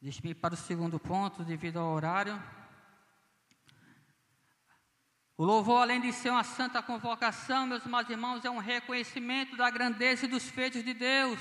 [0.00, 2.40] Deixe-me para o segundo ponto, devido ao horário.
[5.36, 9.68] O louvor, além de ser uma santa convocação, meus amados irmãos, é um reconhecimento da
[9.68, 11.40] grandeza e dos feitos de Deus.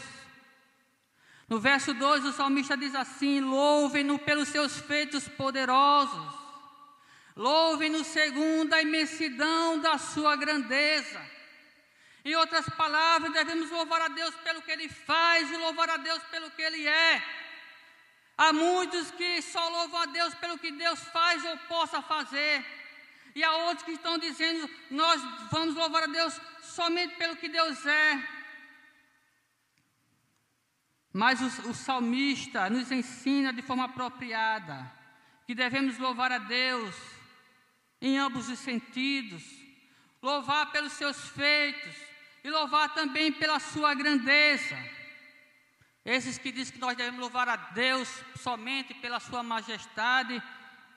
[1.48, 6.36] No verso 2, o salmista diz assim: Louvem-no pelos seus feitos poderosos,
[7.36, 11.22] louvem-no segundo a imensidão da sua grandeza.
[12.26, 16.24] Em outras palavras, devemos louvar a Deus pelo que Ele faz e louvar a Deus
[16.24, 17.37] pelo que Ele é.
[18.38, 22.64] Há muitos que só louvam a Deus pelo que Deus faz ou possa fazer.
[23.34, 25.22] E há outros que estão dizendo, nós
[25.52, 28.28] vamos louvar a Deus somente pelo que Deus é.
[31.12, 34.92] Mas o, o salmista nos ensina de forma apropriada
[35.48, 36.96] que devemos louvar a Deus
[38.00, 39.44] em ambos os sentidos,
[40.22, 41.96] louvar pelos seus feitos
[42.44, 44.78] e louvar também pela sua grandeza.
[46.08, 48.08] Esses que dizem que nós devemos louvar a Deus
[48.42, 50.42] somente pela Sua majestade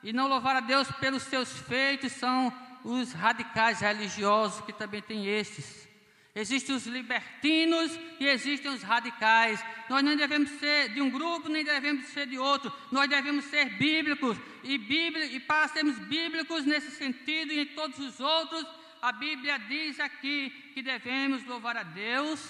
[0.05, 5.27] e não louvar a Deus pelos seus feitos são os radicais religiosos, que também tem
[5.27, 5.89] estes.
[6.33, 9.61] Existem os libertinos e existem os radicais.
[9.89, 12.73] Nós não devemos ser de um grupo, nem devemos ser de outro.
[12.93, 14.39] Nós devemos ser bíblicos.
[14.63, 18.65] E, bíblia, e para sermos bíblicos nesse sentido e em todos os outros,
[19.03, 22.41] a Bíblia diz aqui que devemos louvar a Deus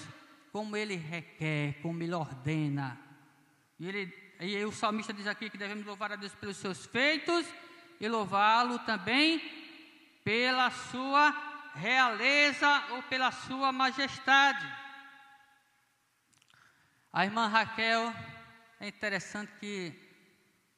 [0.52, 2.98] como ele requer, como ele ordena.
[3.78, 7.46] E, ele, e o salmista diz aqui que devemos louvar a Deus pelos seus feitos
[8.00, 9.40] e louvá-lo também
[10.24, 11.34] pela sua
[11.74, 14.66] realeza ou pela sua majestade.
[17.12, 18.14] A irmã Raquel,
[18.78, 19.92] é interessante que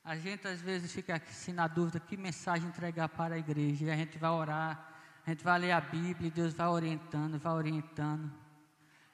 [0.05, 3.85] a gente às vezes fica assim na dúvida que mensagem entregar para a igreja.
[3.85, 4.93] E a gente vai orar,
[5.27, 8.42] a gente vai ler a Bíblia e Deus vai orientando, vai orientando.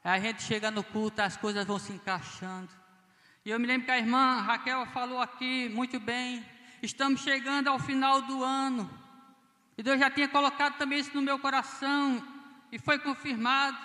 [0.09, 2.71] A gente chega no culto, as coisas vão se encaixando.
[3.44, 6.42] E eu me lembro que a irmã Raquel falou aqui muito bem.
[6.83, 8.88] Estamos chegando ao final do ano.
[9.77, 12.27] E Deus já tinha colocado também isso no meu coração.
[12.73, 13.77] E foi confirmado.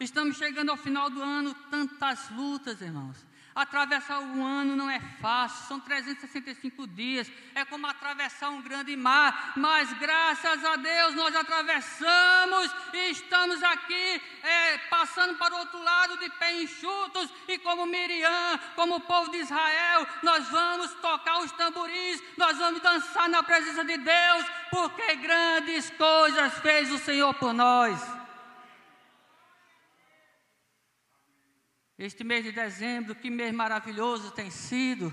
[0.00, 3.24] Estamos chegando ao final do ano, tantas lutas, irmãos.
[3.58, 9.54] Atravessar um ano não é fácil, são 365 dias, é como atravessar um grande mar,
[9.56, 16.18] mas graças a Deus nós atravessamos e estamos aqui é, passando para o outro lado
[16.18, 21.50] de pé enxutos, e como Miriam, como o povo de Israel, nós vamos tocar os
[21.50, 27.52] tamboris, nós vamos dançar na presença de Deus, porque grandes coisas fez o Senhor por
[27.52, 28.17] nós.
[31.98, 35.12] Este mês de dezembro, que mês maravilhoso tem sido.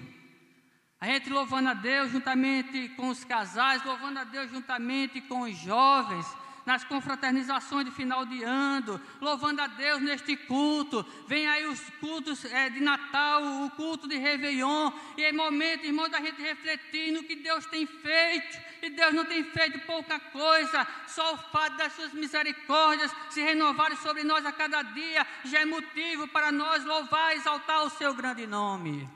[1.01, 5.57] A gente louvando a Deus juntamente com os casais, louvando a Deus juntamente com os
[5.57, 6.27] jovens,
[6.63, 11.03] nas confraternizações de final de ano, louvando a Deus neste culto.
[11.27, 16.07] Vem aí os cultos é, de Natal, o culto de Réveillon, e é momento, irmão,
[16.07, 18.64] da gente refletir no que Deus tem feito.
[18.81, 23.97] E Deus não tem feito pouca coisa, só o fato das suas misericórdias se renovarem
[23.97, 28.13] sobre nós a cada dia já é motivo para nós louvar e exaltar o seu
[28.13, 29.09] grande nome.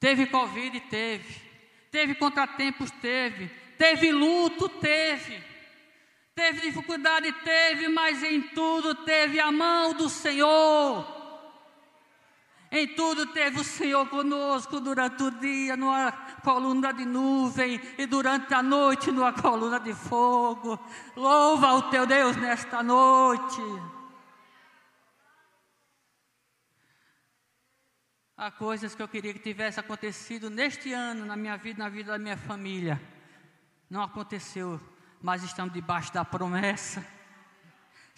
[0.00, 0.80] Teve Covid?
[0.80, 1.48] Teve.
[1.90, 2.90] Teve contratempos?
[2.90, 4.68] Teve Teve luto?
[4.68, 5.40] Teve.
[6.34, 7.32] Teve dificuldade?
[7.32, 11.17] Teve, mas em tudo teve a mão do Senhor.
[12.70, 16.12] Em tudo teve o Senhor conosco durante o dia, numa
[16.44, 20.78] coluna de nuvem, e durante a noite, numa coluna de fogo.
[21.16, 23.62] Louva o teu Deus nesta noite.
[28.36, 32.12] Há coisas que eu queria que tivesse acontecido neste ano, na minha vida, na vida
[32.12, 33.00] da minha família.
[33.88, 34.78] Não aconteceu,
[35.20, 37.17] mas estamos debaixo da promessa.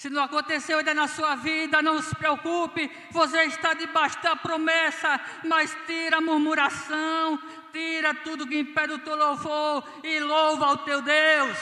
[0.00, 5.20] Se não aconteceu ainda na sua vida, não se preocupe, você está debaixo da promessa,
[5.44, 7.38] mas tira a murmuração,
[7.70, 11.58] tira tudo que impede o teu louvor e louva ao teu Deus.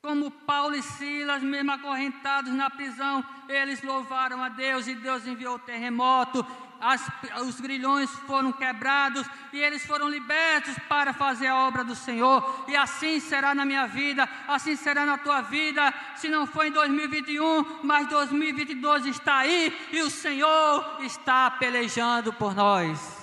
[0.00, 5.56] Como Paulo e Silas, mesmo acorrentados na prisão, eles louvaram a Deus e Deus enviou
[5.56, 6.46] o terremoto,
[6.80, 7.06] as,
[7.46, 12.64] os grilhões foram quebrados e eles foram libertos para fazer a obra do Senhor.
[12.68, 15.92] E assim será na minha vida, assim será na tua vida.
[16.16, 22.54] Se não foi em 2021, mas 2022 está aí e o Senhor está pelejando por
[22.54, 23.20] nós.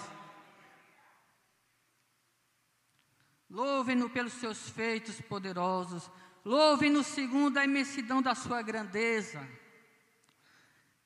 [3.50, 6.12] Louve-no pelos seus feitos poderosos
[6.48, 9.46] Louve-no segundo a imensidão da sua grandeza.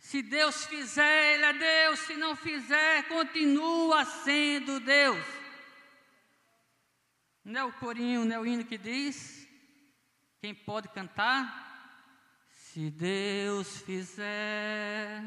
[0.02, 2.00] Se Deus fizer, Ele é Deus.
[2.00, 5.26] Se não fizer, continua sendo Deus.
[7.46, 9.48] Não é o corinho, não é o hino que diz?
[10.42, 12.46] Quem pode cantar?
[12.50, 15.24] Se Deus fizer,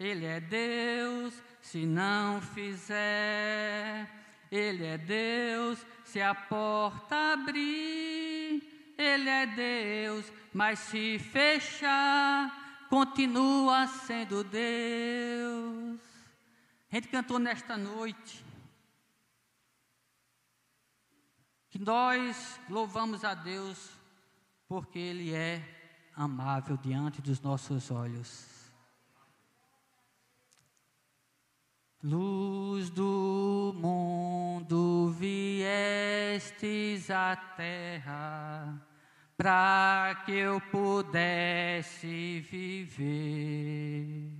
[0.00, 1.32] Ele é Deus.
[1.60, 4.10] Se não fizer,
[4.50, 5.86] Ele é Deus.
[6.04, 8.62] Se a porta abrir,
[8.96, 16.00] ele é Deus, mas se fechar, continua sendo Deus.
[16.90, 18.44] A gente cantou nesta noite
[21.68, 23.90] que nós louvamos a Deus
[24.68, 25.62] porque Ele é
[26.14, 28.56] amável diante dos nossos olhos.
[32.02, 38.80] Luz do mundo viestes à terra
[39.36, 44.30] para que eu pudesse viver.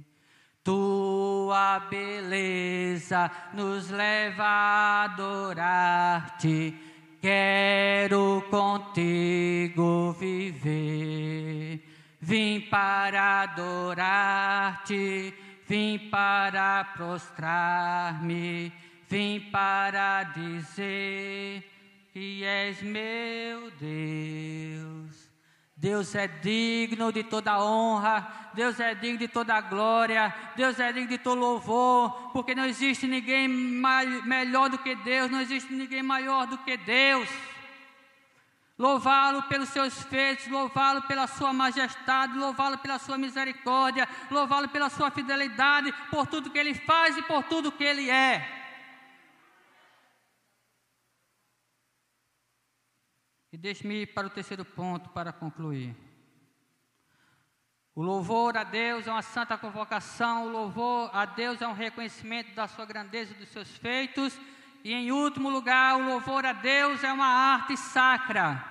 [0.64, 6.74] Tua beleza nos leva a adorar-te.
[7.20, 11.84] Quero contigo viver.
[12.20, 15.32] Vim para adorar-te,
[15.68, 18.72] vim para prostrar-me,
[19.08, 21.75] vim para dizer
[22.16, 25.30] que és meu Deus.
[25.76, 31.10] Deus é digno de toda honra, Deus é digno de toda glória, Deus é digno
[31.10, 36.46] de todo louvor, porque não existe ninguém melhor do que Deus, não existe ninguém maior
[36.46, 37.28] do que Deus.
[38.78, 45.10] Louvá-lo pelos seus feitos, louvá-lo pela sua majestade, louvá-lo pela sua misericórdia, louvá-lo pela sua
[45.10, 48.55] fidelidade, por tudo que ele faz e por tudo que ele é.
[53.56, 55.96] E deixe-me ir para o terceiro ponto para concluir.
[57.94, 62.54] O louvor a Deus é uma santa convocação, o louvor a Deus é um reconhecimento
[62.54, 64.38] da sua grandeza e dos seus feitos.
[64.84, 68.62] E em último lugar, o louvor a Deus é uma arte sacra.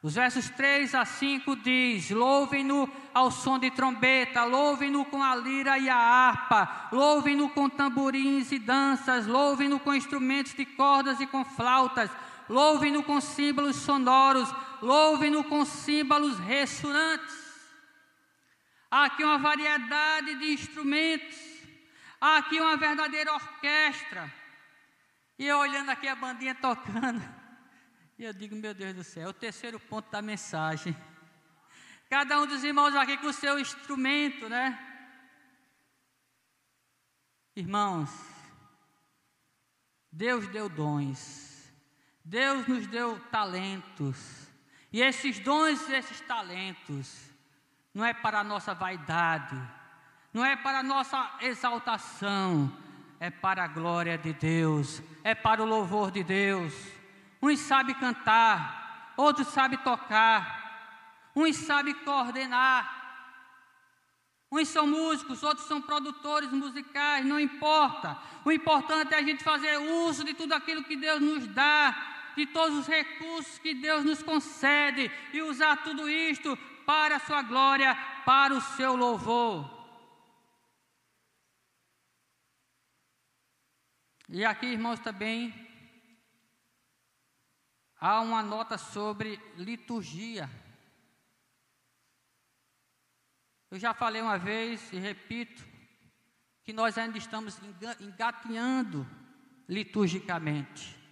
[0.00, 5.78] Os versos 3 a 5 diz: Louvem-no ao som de trombeta, louvem-no com a lira
[5.78, 11.44] e a harpa, louvem-no com tamborins e danças, louvem-no com instrumentos de cordas e com
[11.44, 12.08] flautas,
[12.48, 14.48] louvem-no com símbolos sonoros,
[14.80, 17.46] louvem-no com símbolos ressonantes.
[18.90, 21.36] Há aqui uma variedade de instrumentos,
[22.20, 24.32] há aqui uma verdadeira orquestra.
[25.38, 27.22] E eu olhando aqui a bandinha tocando,
[28.18, 30.96] e eu digo, meu Deus do céu, é o terceiro ponto da mensagem.
[32.08, 34.78] Cada um dos irmãos aqui com o seu instrumento, né?
[37.56, 38.10] Irmãos,
[40.12, 41.45] Deus deu dons.
[42.26, 44.48] Deus nos deu talentos.
[44.92, 47.30] E esses dons, esses talentos,
[47.94, 49.56] não é para a nossa vaidade,
[50.34, 52.76] não é para a nossa exaltação,
[53.20, 56.74] é para a glória de Deus, é para o louvor de Deus.
[57.40, 62.94] Uns sabem cantar, outros sabem tocar, uns sabem coordenar,
[64.50, 68.16] Uns são músicos, outros são produtores musicais, não importa.
[68.44, 72.46] O importante é a gente fazer uso de tudo aquilo que Deus nos dá de
[72.46, 77.94] todos os recursos que Deus nos concede e usar tudo isto para a sua glória,
[78.24, 79.74] para o seu louvor.
[84.28, 85.54] E aqui, irmãos, também
[87.98, 90.50] há uma nota sobre liturgia.
[93.70, 95.64] Eu já falei uma vez e repito
[96.62, 97.58] que nós ainda estamos
[98.00, 99.06] engatinhando
[99.68, 101.05] liturgicamente.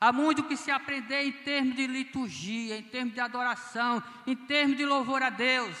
[0.00, 4.76] Há muito que se aprender em termos de liturgia, em termos de adoração, em termos
[4.76, 5.76] de louvor a Deus.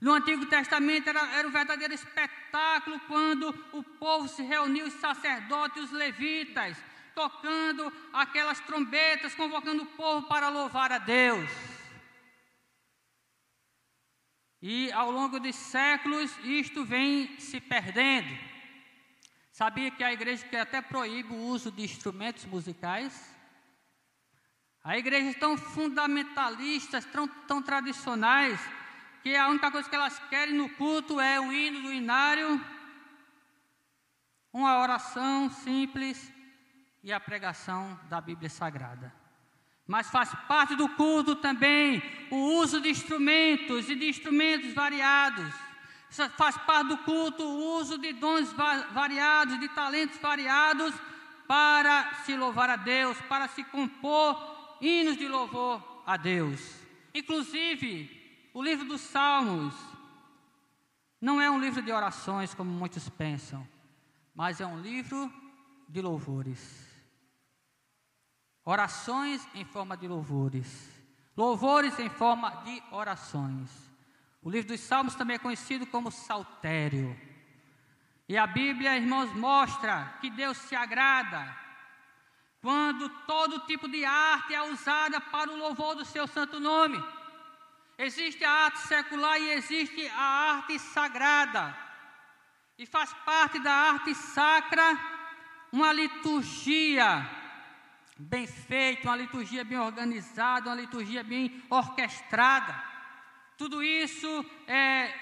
[0.00, 5.76] No Antigo Testamento era, era um verdadeiro espetáculo quando o povo se reuniu, os sacerdotes
[5.76, 6.76] e os levitas,
[7.14, 11.50] tocando aquelas trombetas, convocando o povo para louvar a Deus.
[14.60, 18.51] E ao longo de séculos isto vem se perdendo.
[19.62, 23.32] Sabia que a igreja que até proíbe o uso de instrumentos musicais?
[24.82, 28.58] Há igrejas tão fundamentalistas, tão, tão tradicionais,
[29.22, 32.60] que a única coisa que elas querem no culto é o hino do inário,
[34.52, 36.32] uma oração simples
[37.00, 39.14] e a pregação da Bíblia Sagrada.
[39.86, 42.02] Mas faz parte do culto também
[42.32, 45.54] o uso de instrumentos e de instrumentos variados.
[46.36, 48.52] Faz parte do culto o uso de dons
[48.92, 50.94] variados, de talentos variados,
[51.48, 56.60] para se louvar a Deus, para se compor hinos de louvor a Deus.
[57.14, 59.74] Inclusive, o livro dos Salmos
[61.20, 63.66] não é um livro de orações, como muitos pensam,
[64.34, 65.32] mas é um livro
[65.88, 66.86] de louvores.
[68.64, 70.90] Orações em forma de louvores.
[71.36, 73.91] Louvores em forma de orações.
[74.42, 77.16] O livro dos Salmos também é conhecido como saltério.
[78.28, 81.56] E a Bíblia, irmãos, mostra que Deus se agrada
[82.60, 87.02] quando todo tipo de arte é usada para o louvor do seu santo nome.
[87.96, 90.22] Existe a arte secular e existe a
[90.56, 91.76] arte sagrada.
[92.76, 94.98] E faz parte da arte sacra
[95.70, 97.28] uma liturgia
[98.16, 102.91] bem feita, uma liturgia bem organizada, uma liturgia bem orquestrada.
[103.62, 105.14] Tudo isso é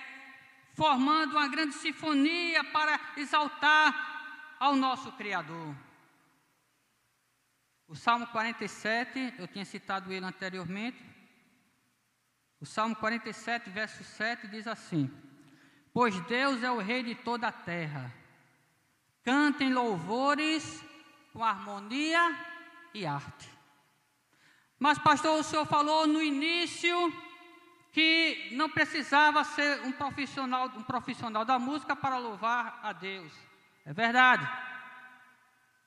[0.73, 5.77] formando uma grande sinfonia para exaltar ao nosso Criador.
[7.87, 11.05] O Salmo 47, eu tinha citado ele anteriormente.
[12.59, 15.11] O Salmo 47, verso 7 diz assim:
[15.93, 18.11] Pois Deus é o Rei de toda a terra.
[19.23, 20.83] Cantem louvores
[21.31, 22.35] com harmonia
[22.95, 23.51] e arte.
[24.79, 26.97] Mas, pastor, o senhor falou no início
[27.93, 33.33] que não precisava ser um profissional, um profissional da música para louvar a Deus.
[33.85, 34.49] É verdade.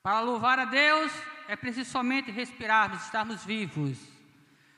[0.01, 1.11] Para louvar a Deus
[1.47, 3.97] é preciso somente respirarmos, estarmos vivos.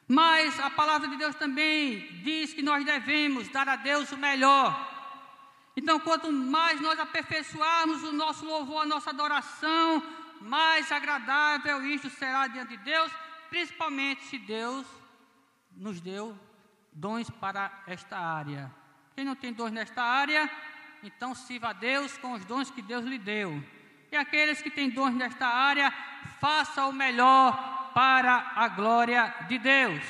[0.07, 4.93] Mas a palavra de Deus também diz que nós devemos dar a Deus o melhor.
[5.75, 10.01] Então, quanto mais nós aperfeiçoarmos o nosso louvor, a nossa adoração,
[10.41, 13.11] mais agradável isto será diante de Deus,
[13.49, 14.85] principalmente se Deus
[15.75, 16.37] nos deu
[16.95, 18.73] dons para esta área.
[19.13, 20.49] Quem não tem dons nesta área,
[21.03, 23.61] então sirva a Deus com os dons que Deus lhe deu.
[24.11, 25.91] E aqueles que têm dons nesta área,
[26.39, 30.01] faça o melhor para a glória de Deus.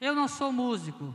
[0.00, 1.14] Eu não sou músico,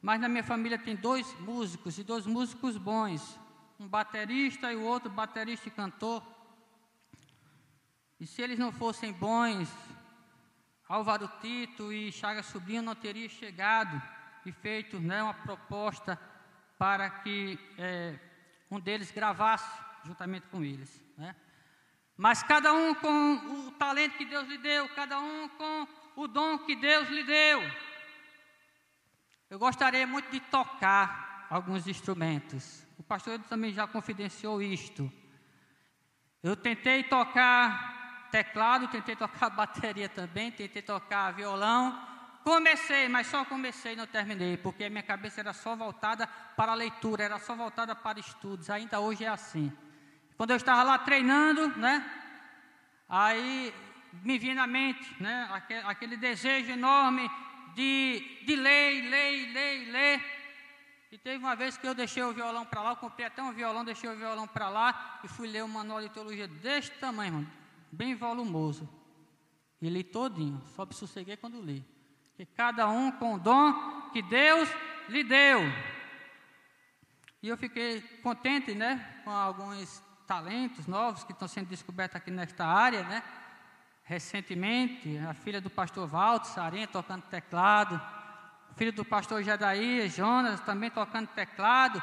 [0.00, 3.38] mas na minha família tem dois músicos e dois músicos bons,
[3.78, 6.22] um baterista e o outro baterista e cantor.
[8.18, 9.68] E se eles não fossem bons,
[10.88, 14.13] Álvaro Tito e Chagas Sobrinho não teriam chegado
[14.46, 16.18] e feito né, uma proposta
[16.78, 18.18] para que é,
[18.70, 19.68] um deles gravasse
[20.04, 21.02] juntamente com eles.
[21.16, 21.34] Né?
[22.16, 26.58] Mas cada um com o talento que Deus lhe deu, cada um com o dom
[26.58, 27.62] que Deus lhe deu.
[29.50, 32.86] Eu gostaria muito de tocar alguns instrumentos.
[32.98, 35.12] O pastor também já confidenciou isto.
[36.42, 42.13] Eu tentei tocar teclado, tentei tocar bateria também, tentei tocar violão,
[42.44, 46.74] Comecei, mas só comecei, não terminei, porque a minha cabeça era só voltada para a
[46.74, 48.68] leitura, era só voltada para estudos.
[48.68, 49.72] Ainda hoje é assim.
[50.36, 52.04] Quando eu estava lá treinando, né?
[53.08, 53.72] Aí
[54.22, 55.48] me vinha na mente, né?
[55.50, 57.30] Aquele, aquele desejo enorme
[57.74, 60.22] de, de ler, ler, ler, ler.
[61.12, 63.54] E teve uma vez que eu deixei o violão para lá, eu comprei até um
[63.54, 67.28] violão, deixei o violão para lá e fui ler um manual de teologia deste tamanho,
[67.28, 67.46] irmão,
[67.90, 68.86] bem volumoso.
[69.80, 71.93] E li todinho, só me sosseguei quando li
[72.36, 74.68] que cada um com o dom que Deus
[75.08, 75.60] lhe deu.
[77.42, 82.64] E eu fiquei contente, né, com alguns talentos novos que estão sendo descobertos aqui nesta
[82.66, 83.22] área, né?
[84.02, 88.00] Recentemente, a filha do pastor Walter, Sarinha, tocando teclado,
[88.76, 92.02] filho do pastor Jadaí, Jonas, também tocando teclado,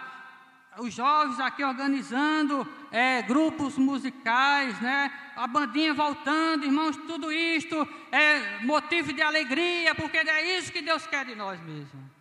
[0.78, 5.12] os jovens aqui organizando é, grupos musicais, né?
[5.36, 7.76] A bandinha voltando, irmãos, tudo isto
[8.12, 12.12] é motivo de alegria, porque é isso que Deus quer de nós mesmos.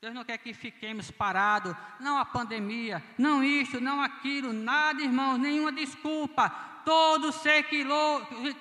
[0.00, 5.36] Deus não quer que fiquemos parados, não a pandemia, não isto, não aquilo, nada, irmãos,
[5.36, 6.48] nenhuma desculpa.
[6.86, 7.84] Todo ser que,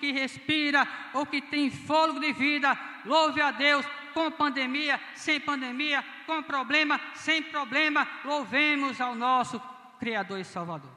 [0.01, 3.85] que respira ou que tem fôlego de vida, louve a Deus,
[4.19, 9.57] com pandemia, sem pandemia, com problema, sem problema, louvemos ao nosso
[9.97, 10.93] Criador e Salvador.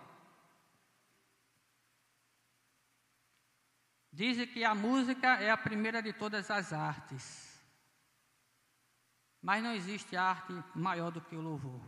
[4.12, 7.62] Dizem que a música é a primeira de todas as artes.
[9.40, 11.80] Mas não existe arte maior do que o louvor.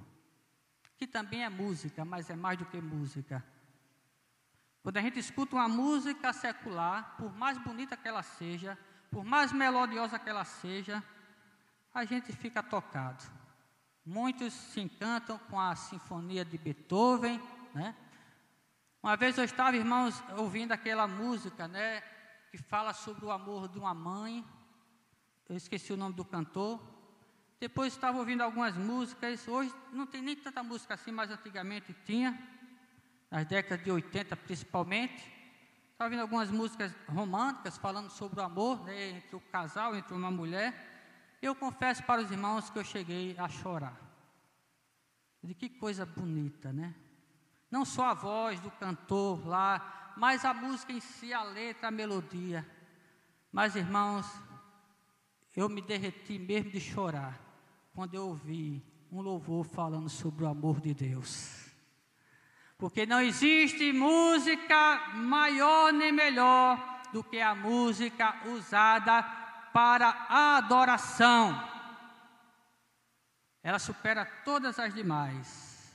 [0.96, 3.44] Que também é música, mas é mais do que música.
[4.84, 8.78] Quando a gente escuta uma música secular, por mais bonita que ela seja,
[9.10, 11.02] por mais melodiosa que ela seja,
[11.94, 13.24] a gente fica tocado.
[14.04, 17.40] Muitos se encantam com a sinfonia de Beethoven,
[17.72, 17.94] né?
[19.00, 22.02] Uma vez eu estava, irmãos, ouvindo aquela música, né,
[22.50, 24.44] que fala sobre o amor de uma mãe.
[25.48, 26.80] Eu esqueci o nome do cantor.
[27.60, 29.46] Depois estava ouvindo algumas músicas.
[29.46, 32.36] Hoje não tem nem tanta música assim, mas antigamente tinha,
[33.30, 35.22] nas décadas de 80 principalmente.
[35.92, 40.30] Estava ouvindo algumas músicas românticas falando sobre o amor né, entre o casal, entre uma
[40.30, 40.93] mulher.
[41.44, 44.00] Eu confesso para os irmãos que eu cheguei a chorar.
[45.42, 46.94] De que coisa bonita, né?
[47.70, 51.90] Não só a voz do cantor lá, mas a música em si, a letra, a
[51.90, 52.66] melodia.
[53.52, 54.26] Mas, irmãos,
[55.54, 57.38] eu me derreti mesmo de chorar
[57.94, 58.82] quando eu ouvi
[59.12, 61.68] um louvor falando sobre o amor de Deus.
[62.78, 69.43] Porque não existe música maior nem melhor do que a música usada
[69.74, 71.68] para a adoração.
[73.60, 75.92] Ela supera todas as demais.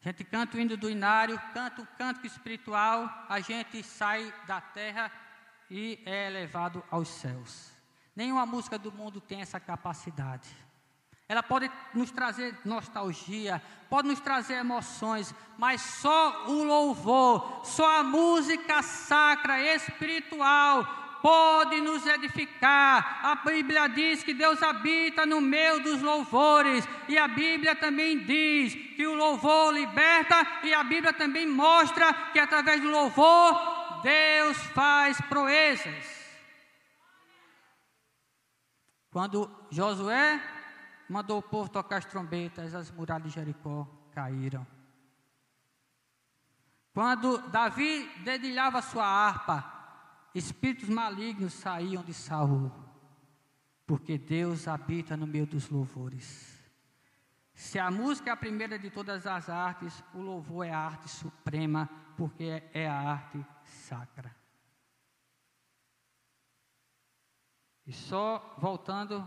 [0.00, 4.58] A gente canta o hino do inário, canta um canto espiritual, a gente sai da
[4.58, 5.12] terra
[5.70, 7.72] e é elevado aos céus.
[8.14, 10.48] Nenhuma música do mundo tem essa capacidade.
[11.28, 13.60] Ela pode nos trazer nostalgia,
[13.90, 22.06] pode nos trazer emoções, mas só o louvor, só a música sacra, espiritual, pode nos
[22.06, 23.18] edificar.
[23.24, 28.74] A Bíblia diz que Deus habita no meio dos louvores, e a Bíblia também diz
[28.94, 35.20] que o louvor liberta, e a Bíblia também mostra que através do louvor Deus faz
[35.22, 36.04] proezas.
[39.10, 40.40] Quando Josué
[41.10, 44.64] mandou o povo tocar as trombetas, as muralhas de Jericó caíram.
[46.94, 49.75] Quando Davi dedilhava sua harpa,
[50.36, 52.70] espíritos malignos saíam de Saul,
[53.86, 56.60] porque Deus habita no meio dos louvores.
[57.54, 61.08] Se a música é a primeira de todas as artes, o louvor é a arte
[61.08, 64.34] suprema, porque é a arte sacra.
[67.86, 69.26] E só voltando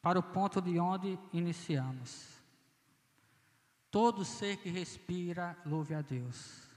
[0.00, 2.40] para o ponto de onde iniciamos.
[3.90, 6.70] Todo ser que respira, louve a Deus.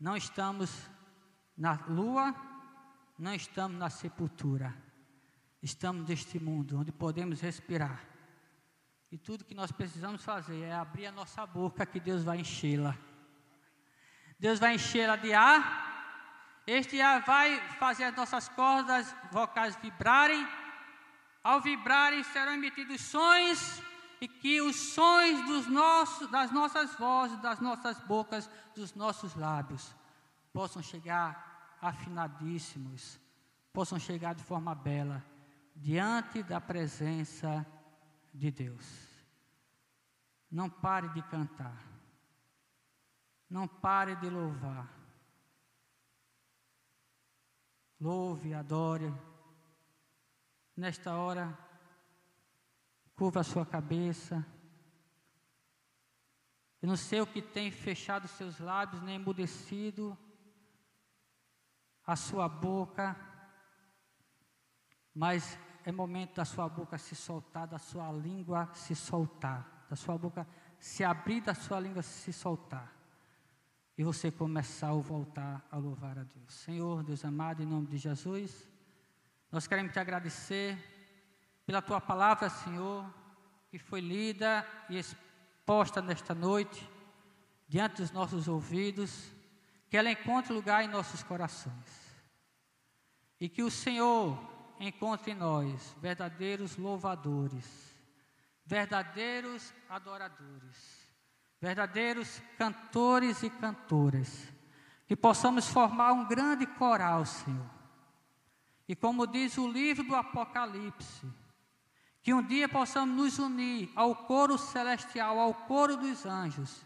[0.00, 0.90] Não estamos
[1.56, 2.34] na lua,
[3.18, 4.74] não estamos na sepultura.
[5.62, 8.04] Estamos neste mundo onde podemos respirar.
[9.10, 12.96] E tudo que nós precisamos fazer é abrir a nossa boca que Deus vai enchê-la.
[14.38, 16.62] Deus vai enchê-la de ar.
[16.66, 20.46] Este ar vai fazer as nossas cordas vocais vibrarem.
[21.42, 23.82] Ao vibrarem serão emitidos sons
[24.20, 29.94] e que os sons dos nossos, das nossas vozes, das nossas bocas, dos nossos lábios
[30.54, 33.20] possam chegar afinadíssimos,
[33.72, 35.22] possam chegar de forma bela
[35.74, 37.66] diante da presença
[38.32, 38.86] de Deus.
[40.48, 41.82] Não pare de cantar.
[43.50, 44.88] Não pare de louvar.
[48.00, 49.12] Louve, adore.
[50.76, 51.58] Nesta hora,
[53.16, 54.46] curva a sua cabeça.
[56.80, 60.16] Eu não sei o que tem fechado seus lábios, nem emudecido
[62.06, 63.16] a sua boca,
[65.14, 70.18] mas é momento da sua boca se soltar, da sua língua se soltar, da sua
[70.18, 70.46] boca
[70.78, 72.92] se abrir, da sua língua se soltar.
[73.96, 76.52] E você começar a voltar a louvar a Deus.
[76.52, 78.68] Senhor, Deus amado, em nome de Jesus,
[79.52, 80.76] nós queremos te agradecer
[81.64, 83.08] pela tua palavra, Senhor,
[83.70, 86.90] que foi lida e exposta nesta noite,
[87.68, 89.32] diante dos nossos ouvidos
[89.94, 92.16] que ela encontre lugar em nossos corações.
[93.40, 94.36] E que o Senhor
[94.80, 97.64] encontre em nós verdadeiros louvadores,
[98.66, 101.08] verdadeiros adoradores,
[101.60, 104.52] verdadeiros cantores e cantoras,
[105.06, 107.70] que possamos formar um grande coral, Senhor.
[108.88, 111.24] E como diz o livro do Apocalipse,
[112.20, 116.84] que um dia possamos nos unir ao coro celestial, ao coro dos anjos,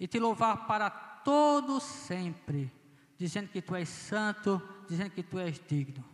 [0.00, 2.72] e te louvar para todo sempre,
[3.16, 6.04] dizendo que tu és santo, dizendo que tu és digno.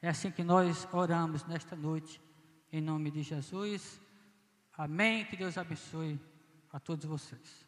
[0.00, 2.20] É assim que nós oramos nesta noite,
[2.72, 4.00] em nome de Jesus.
[4.72, 5.24] Amém.
[5.24, 6.20] Que Deus abençoe
[6.72, 7.66] a todos vocês.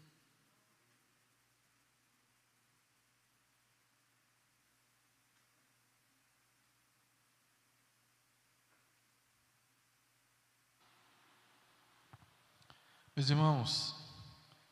[13.19, 13.98] Meus irmãos,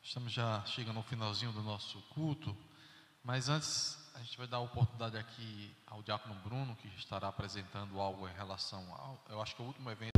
[0.07, 2.55] Estamos já chegando ao finalzinho do nosso culto,
[3.21, 7.99] mas antes a gente vai dar a oportunidade aqui ao Diácono Bruno, que estará apresentando
[7.99, 10.13] algo em relação ao, eu acho que é o último evento.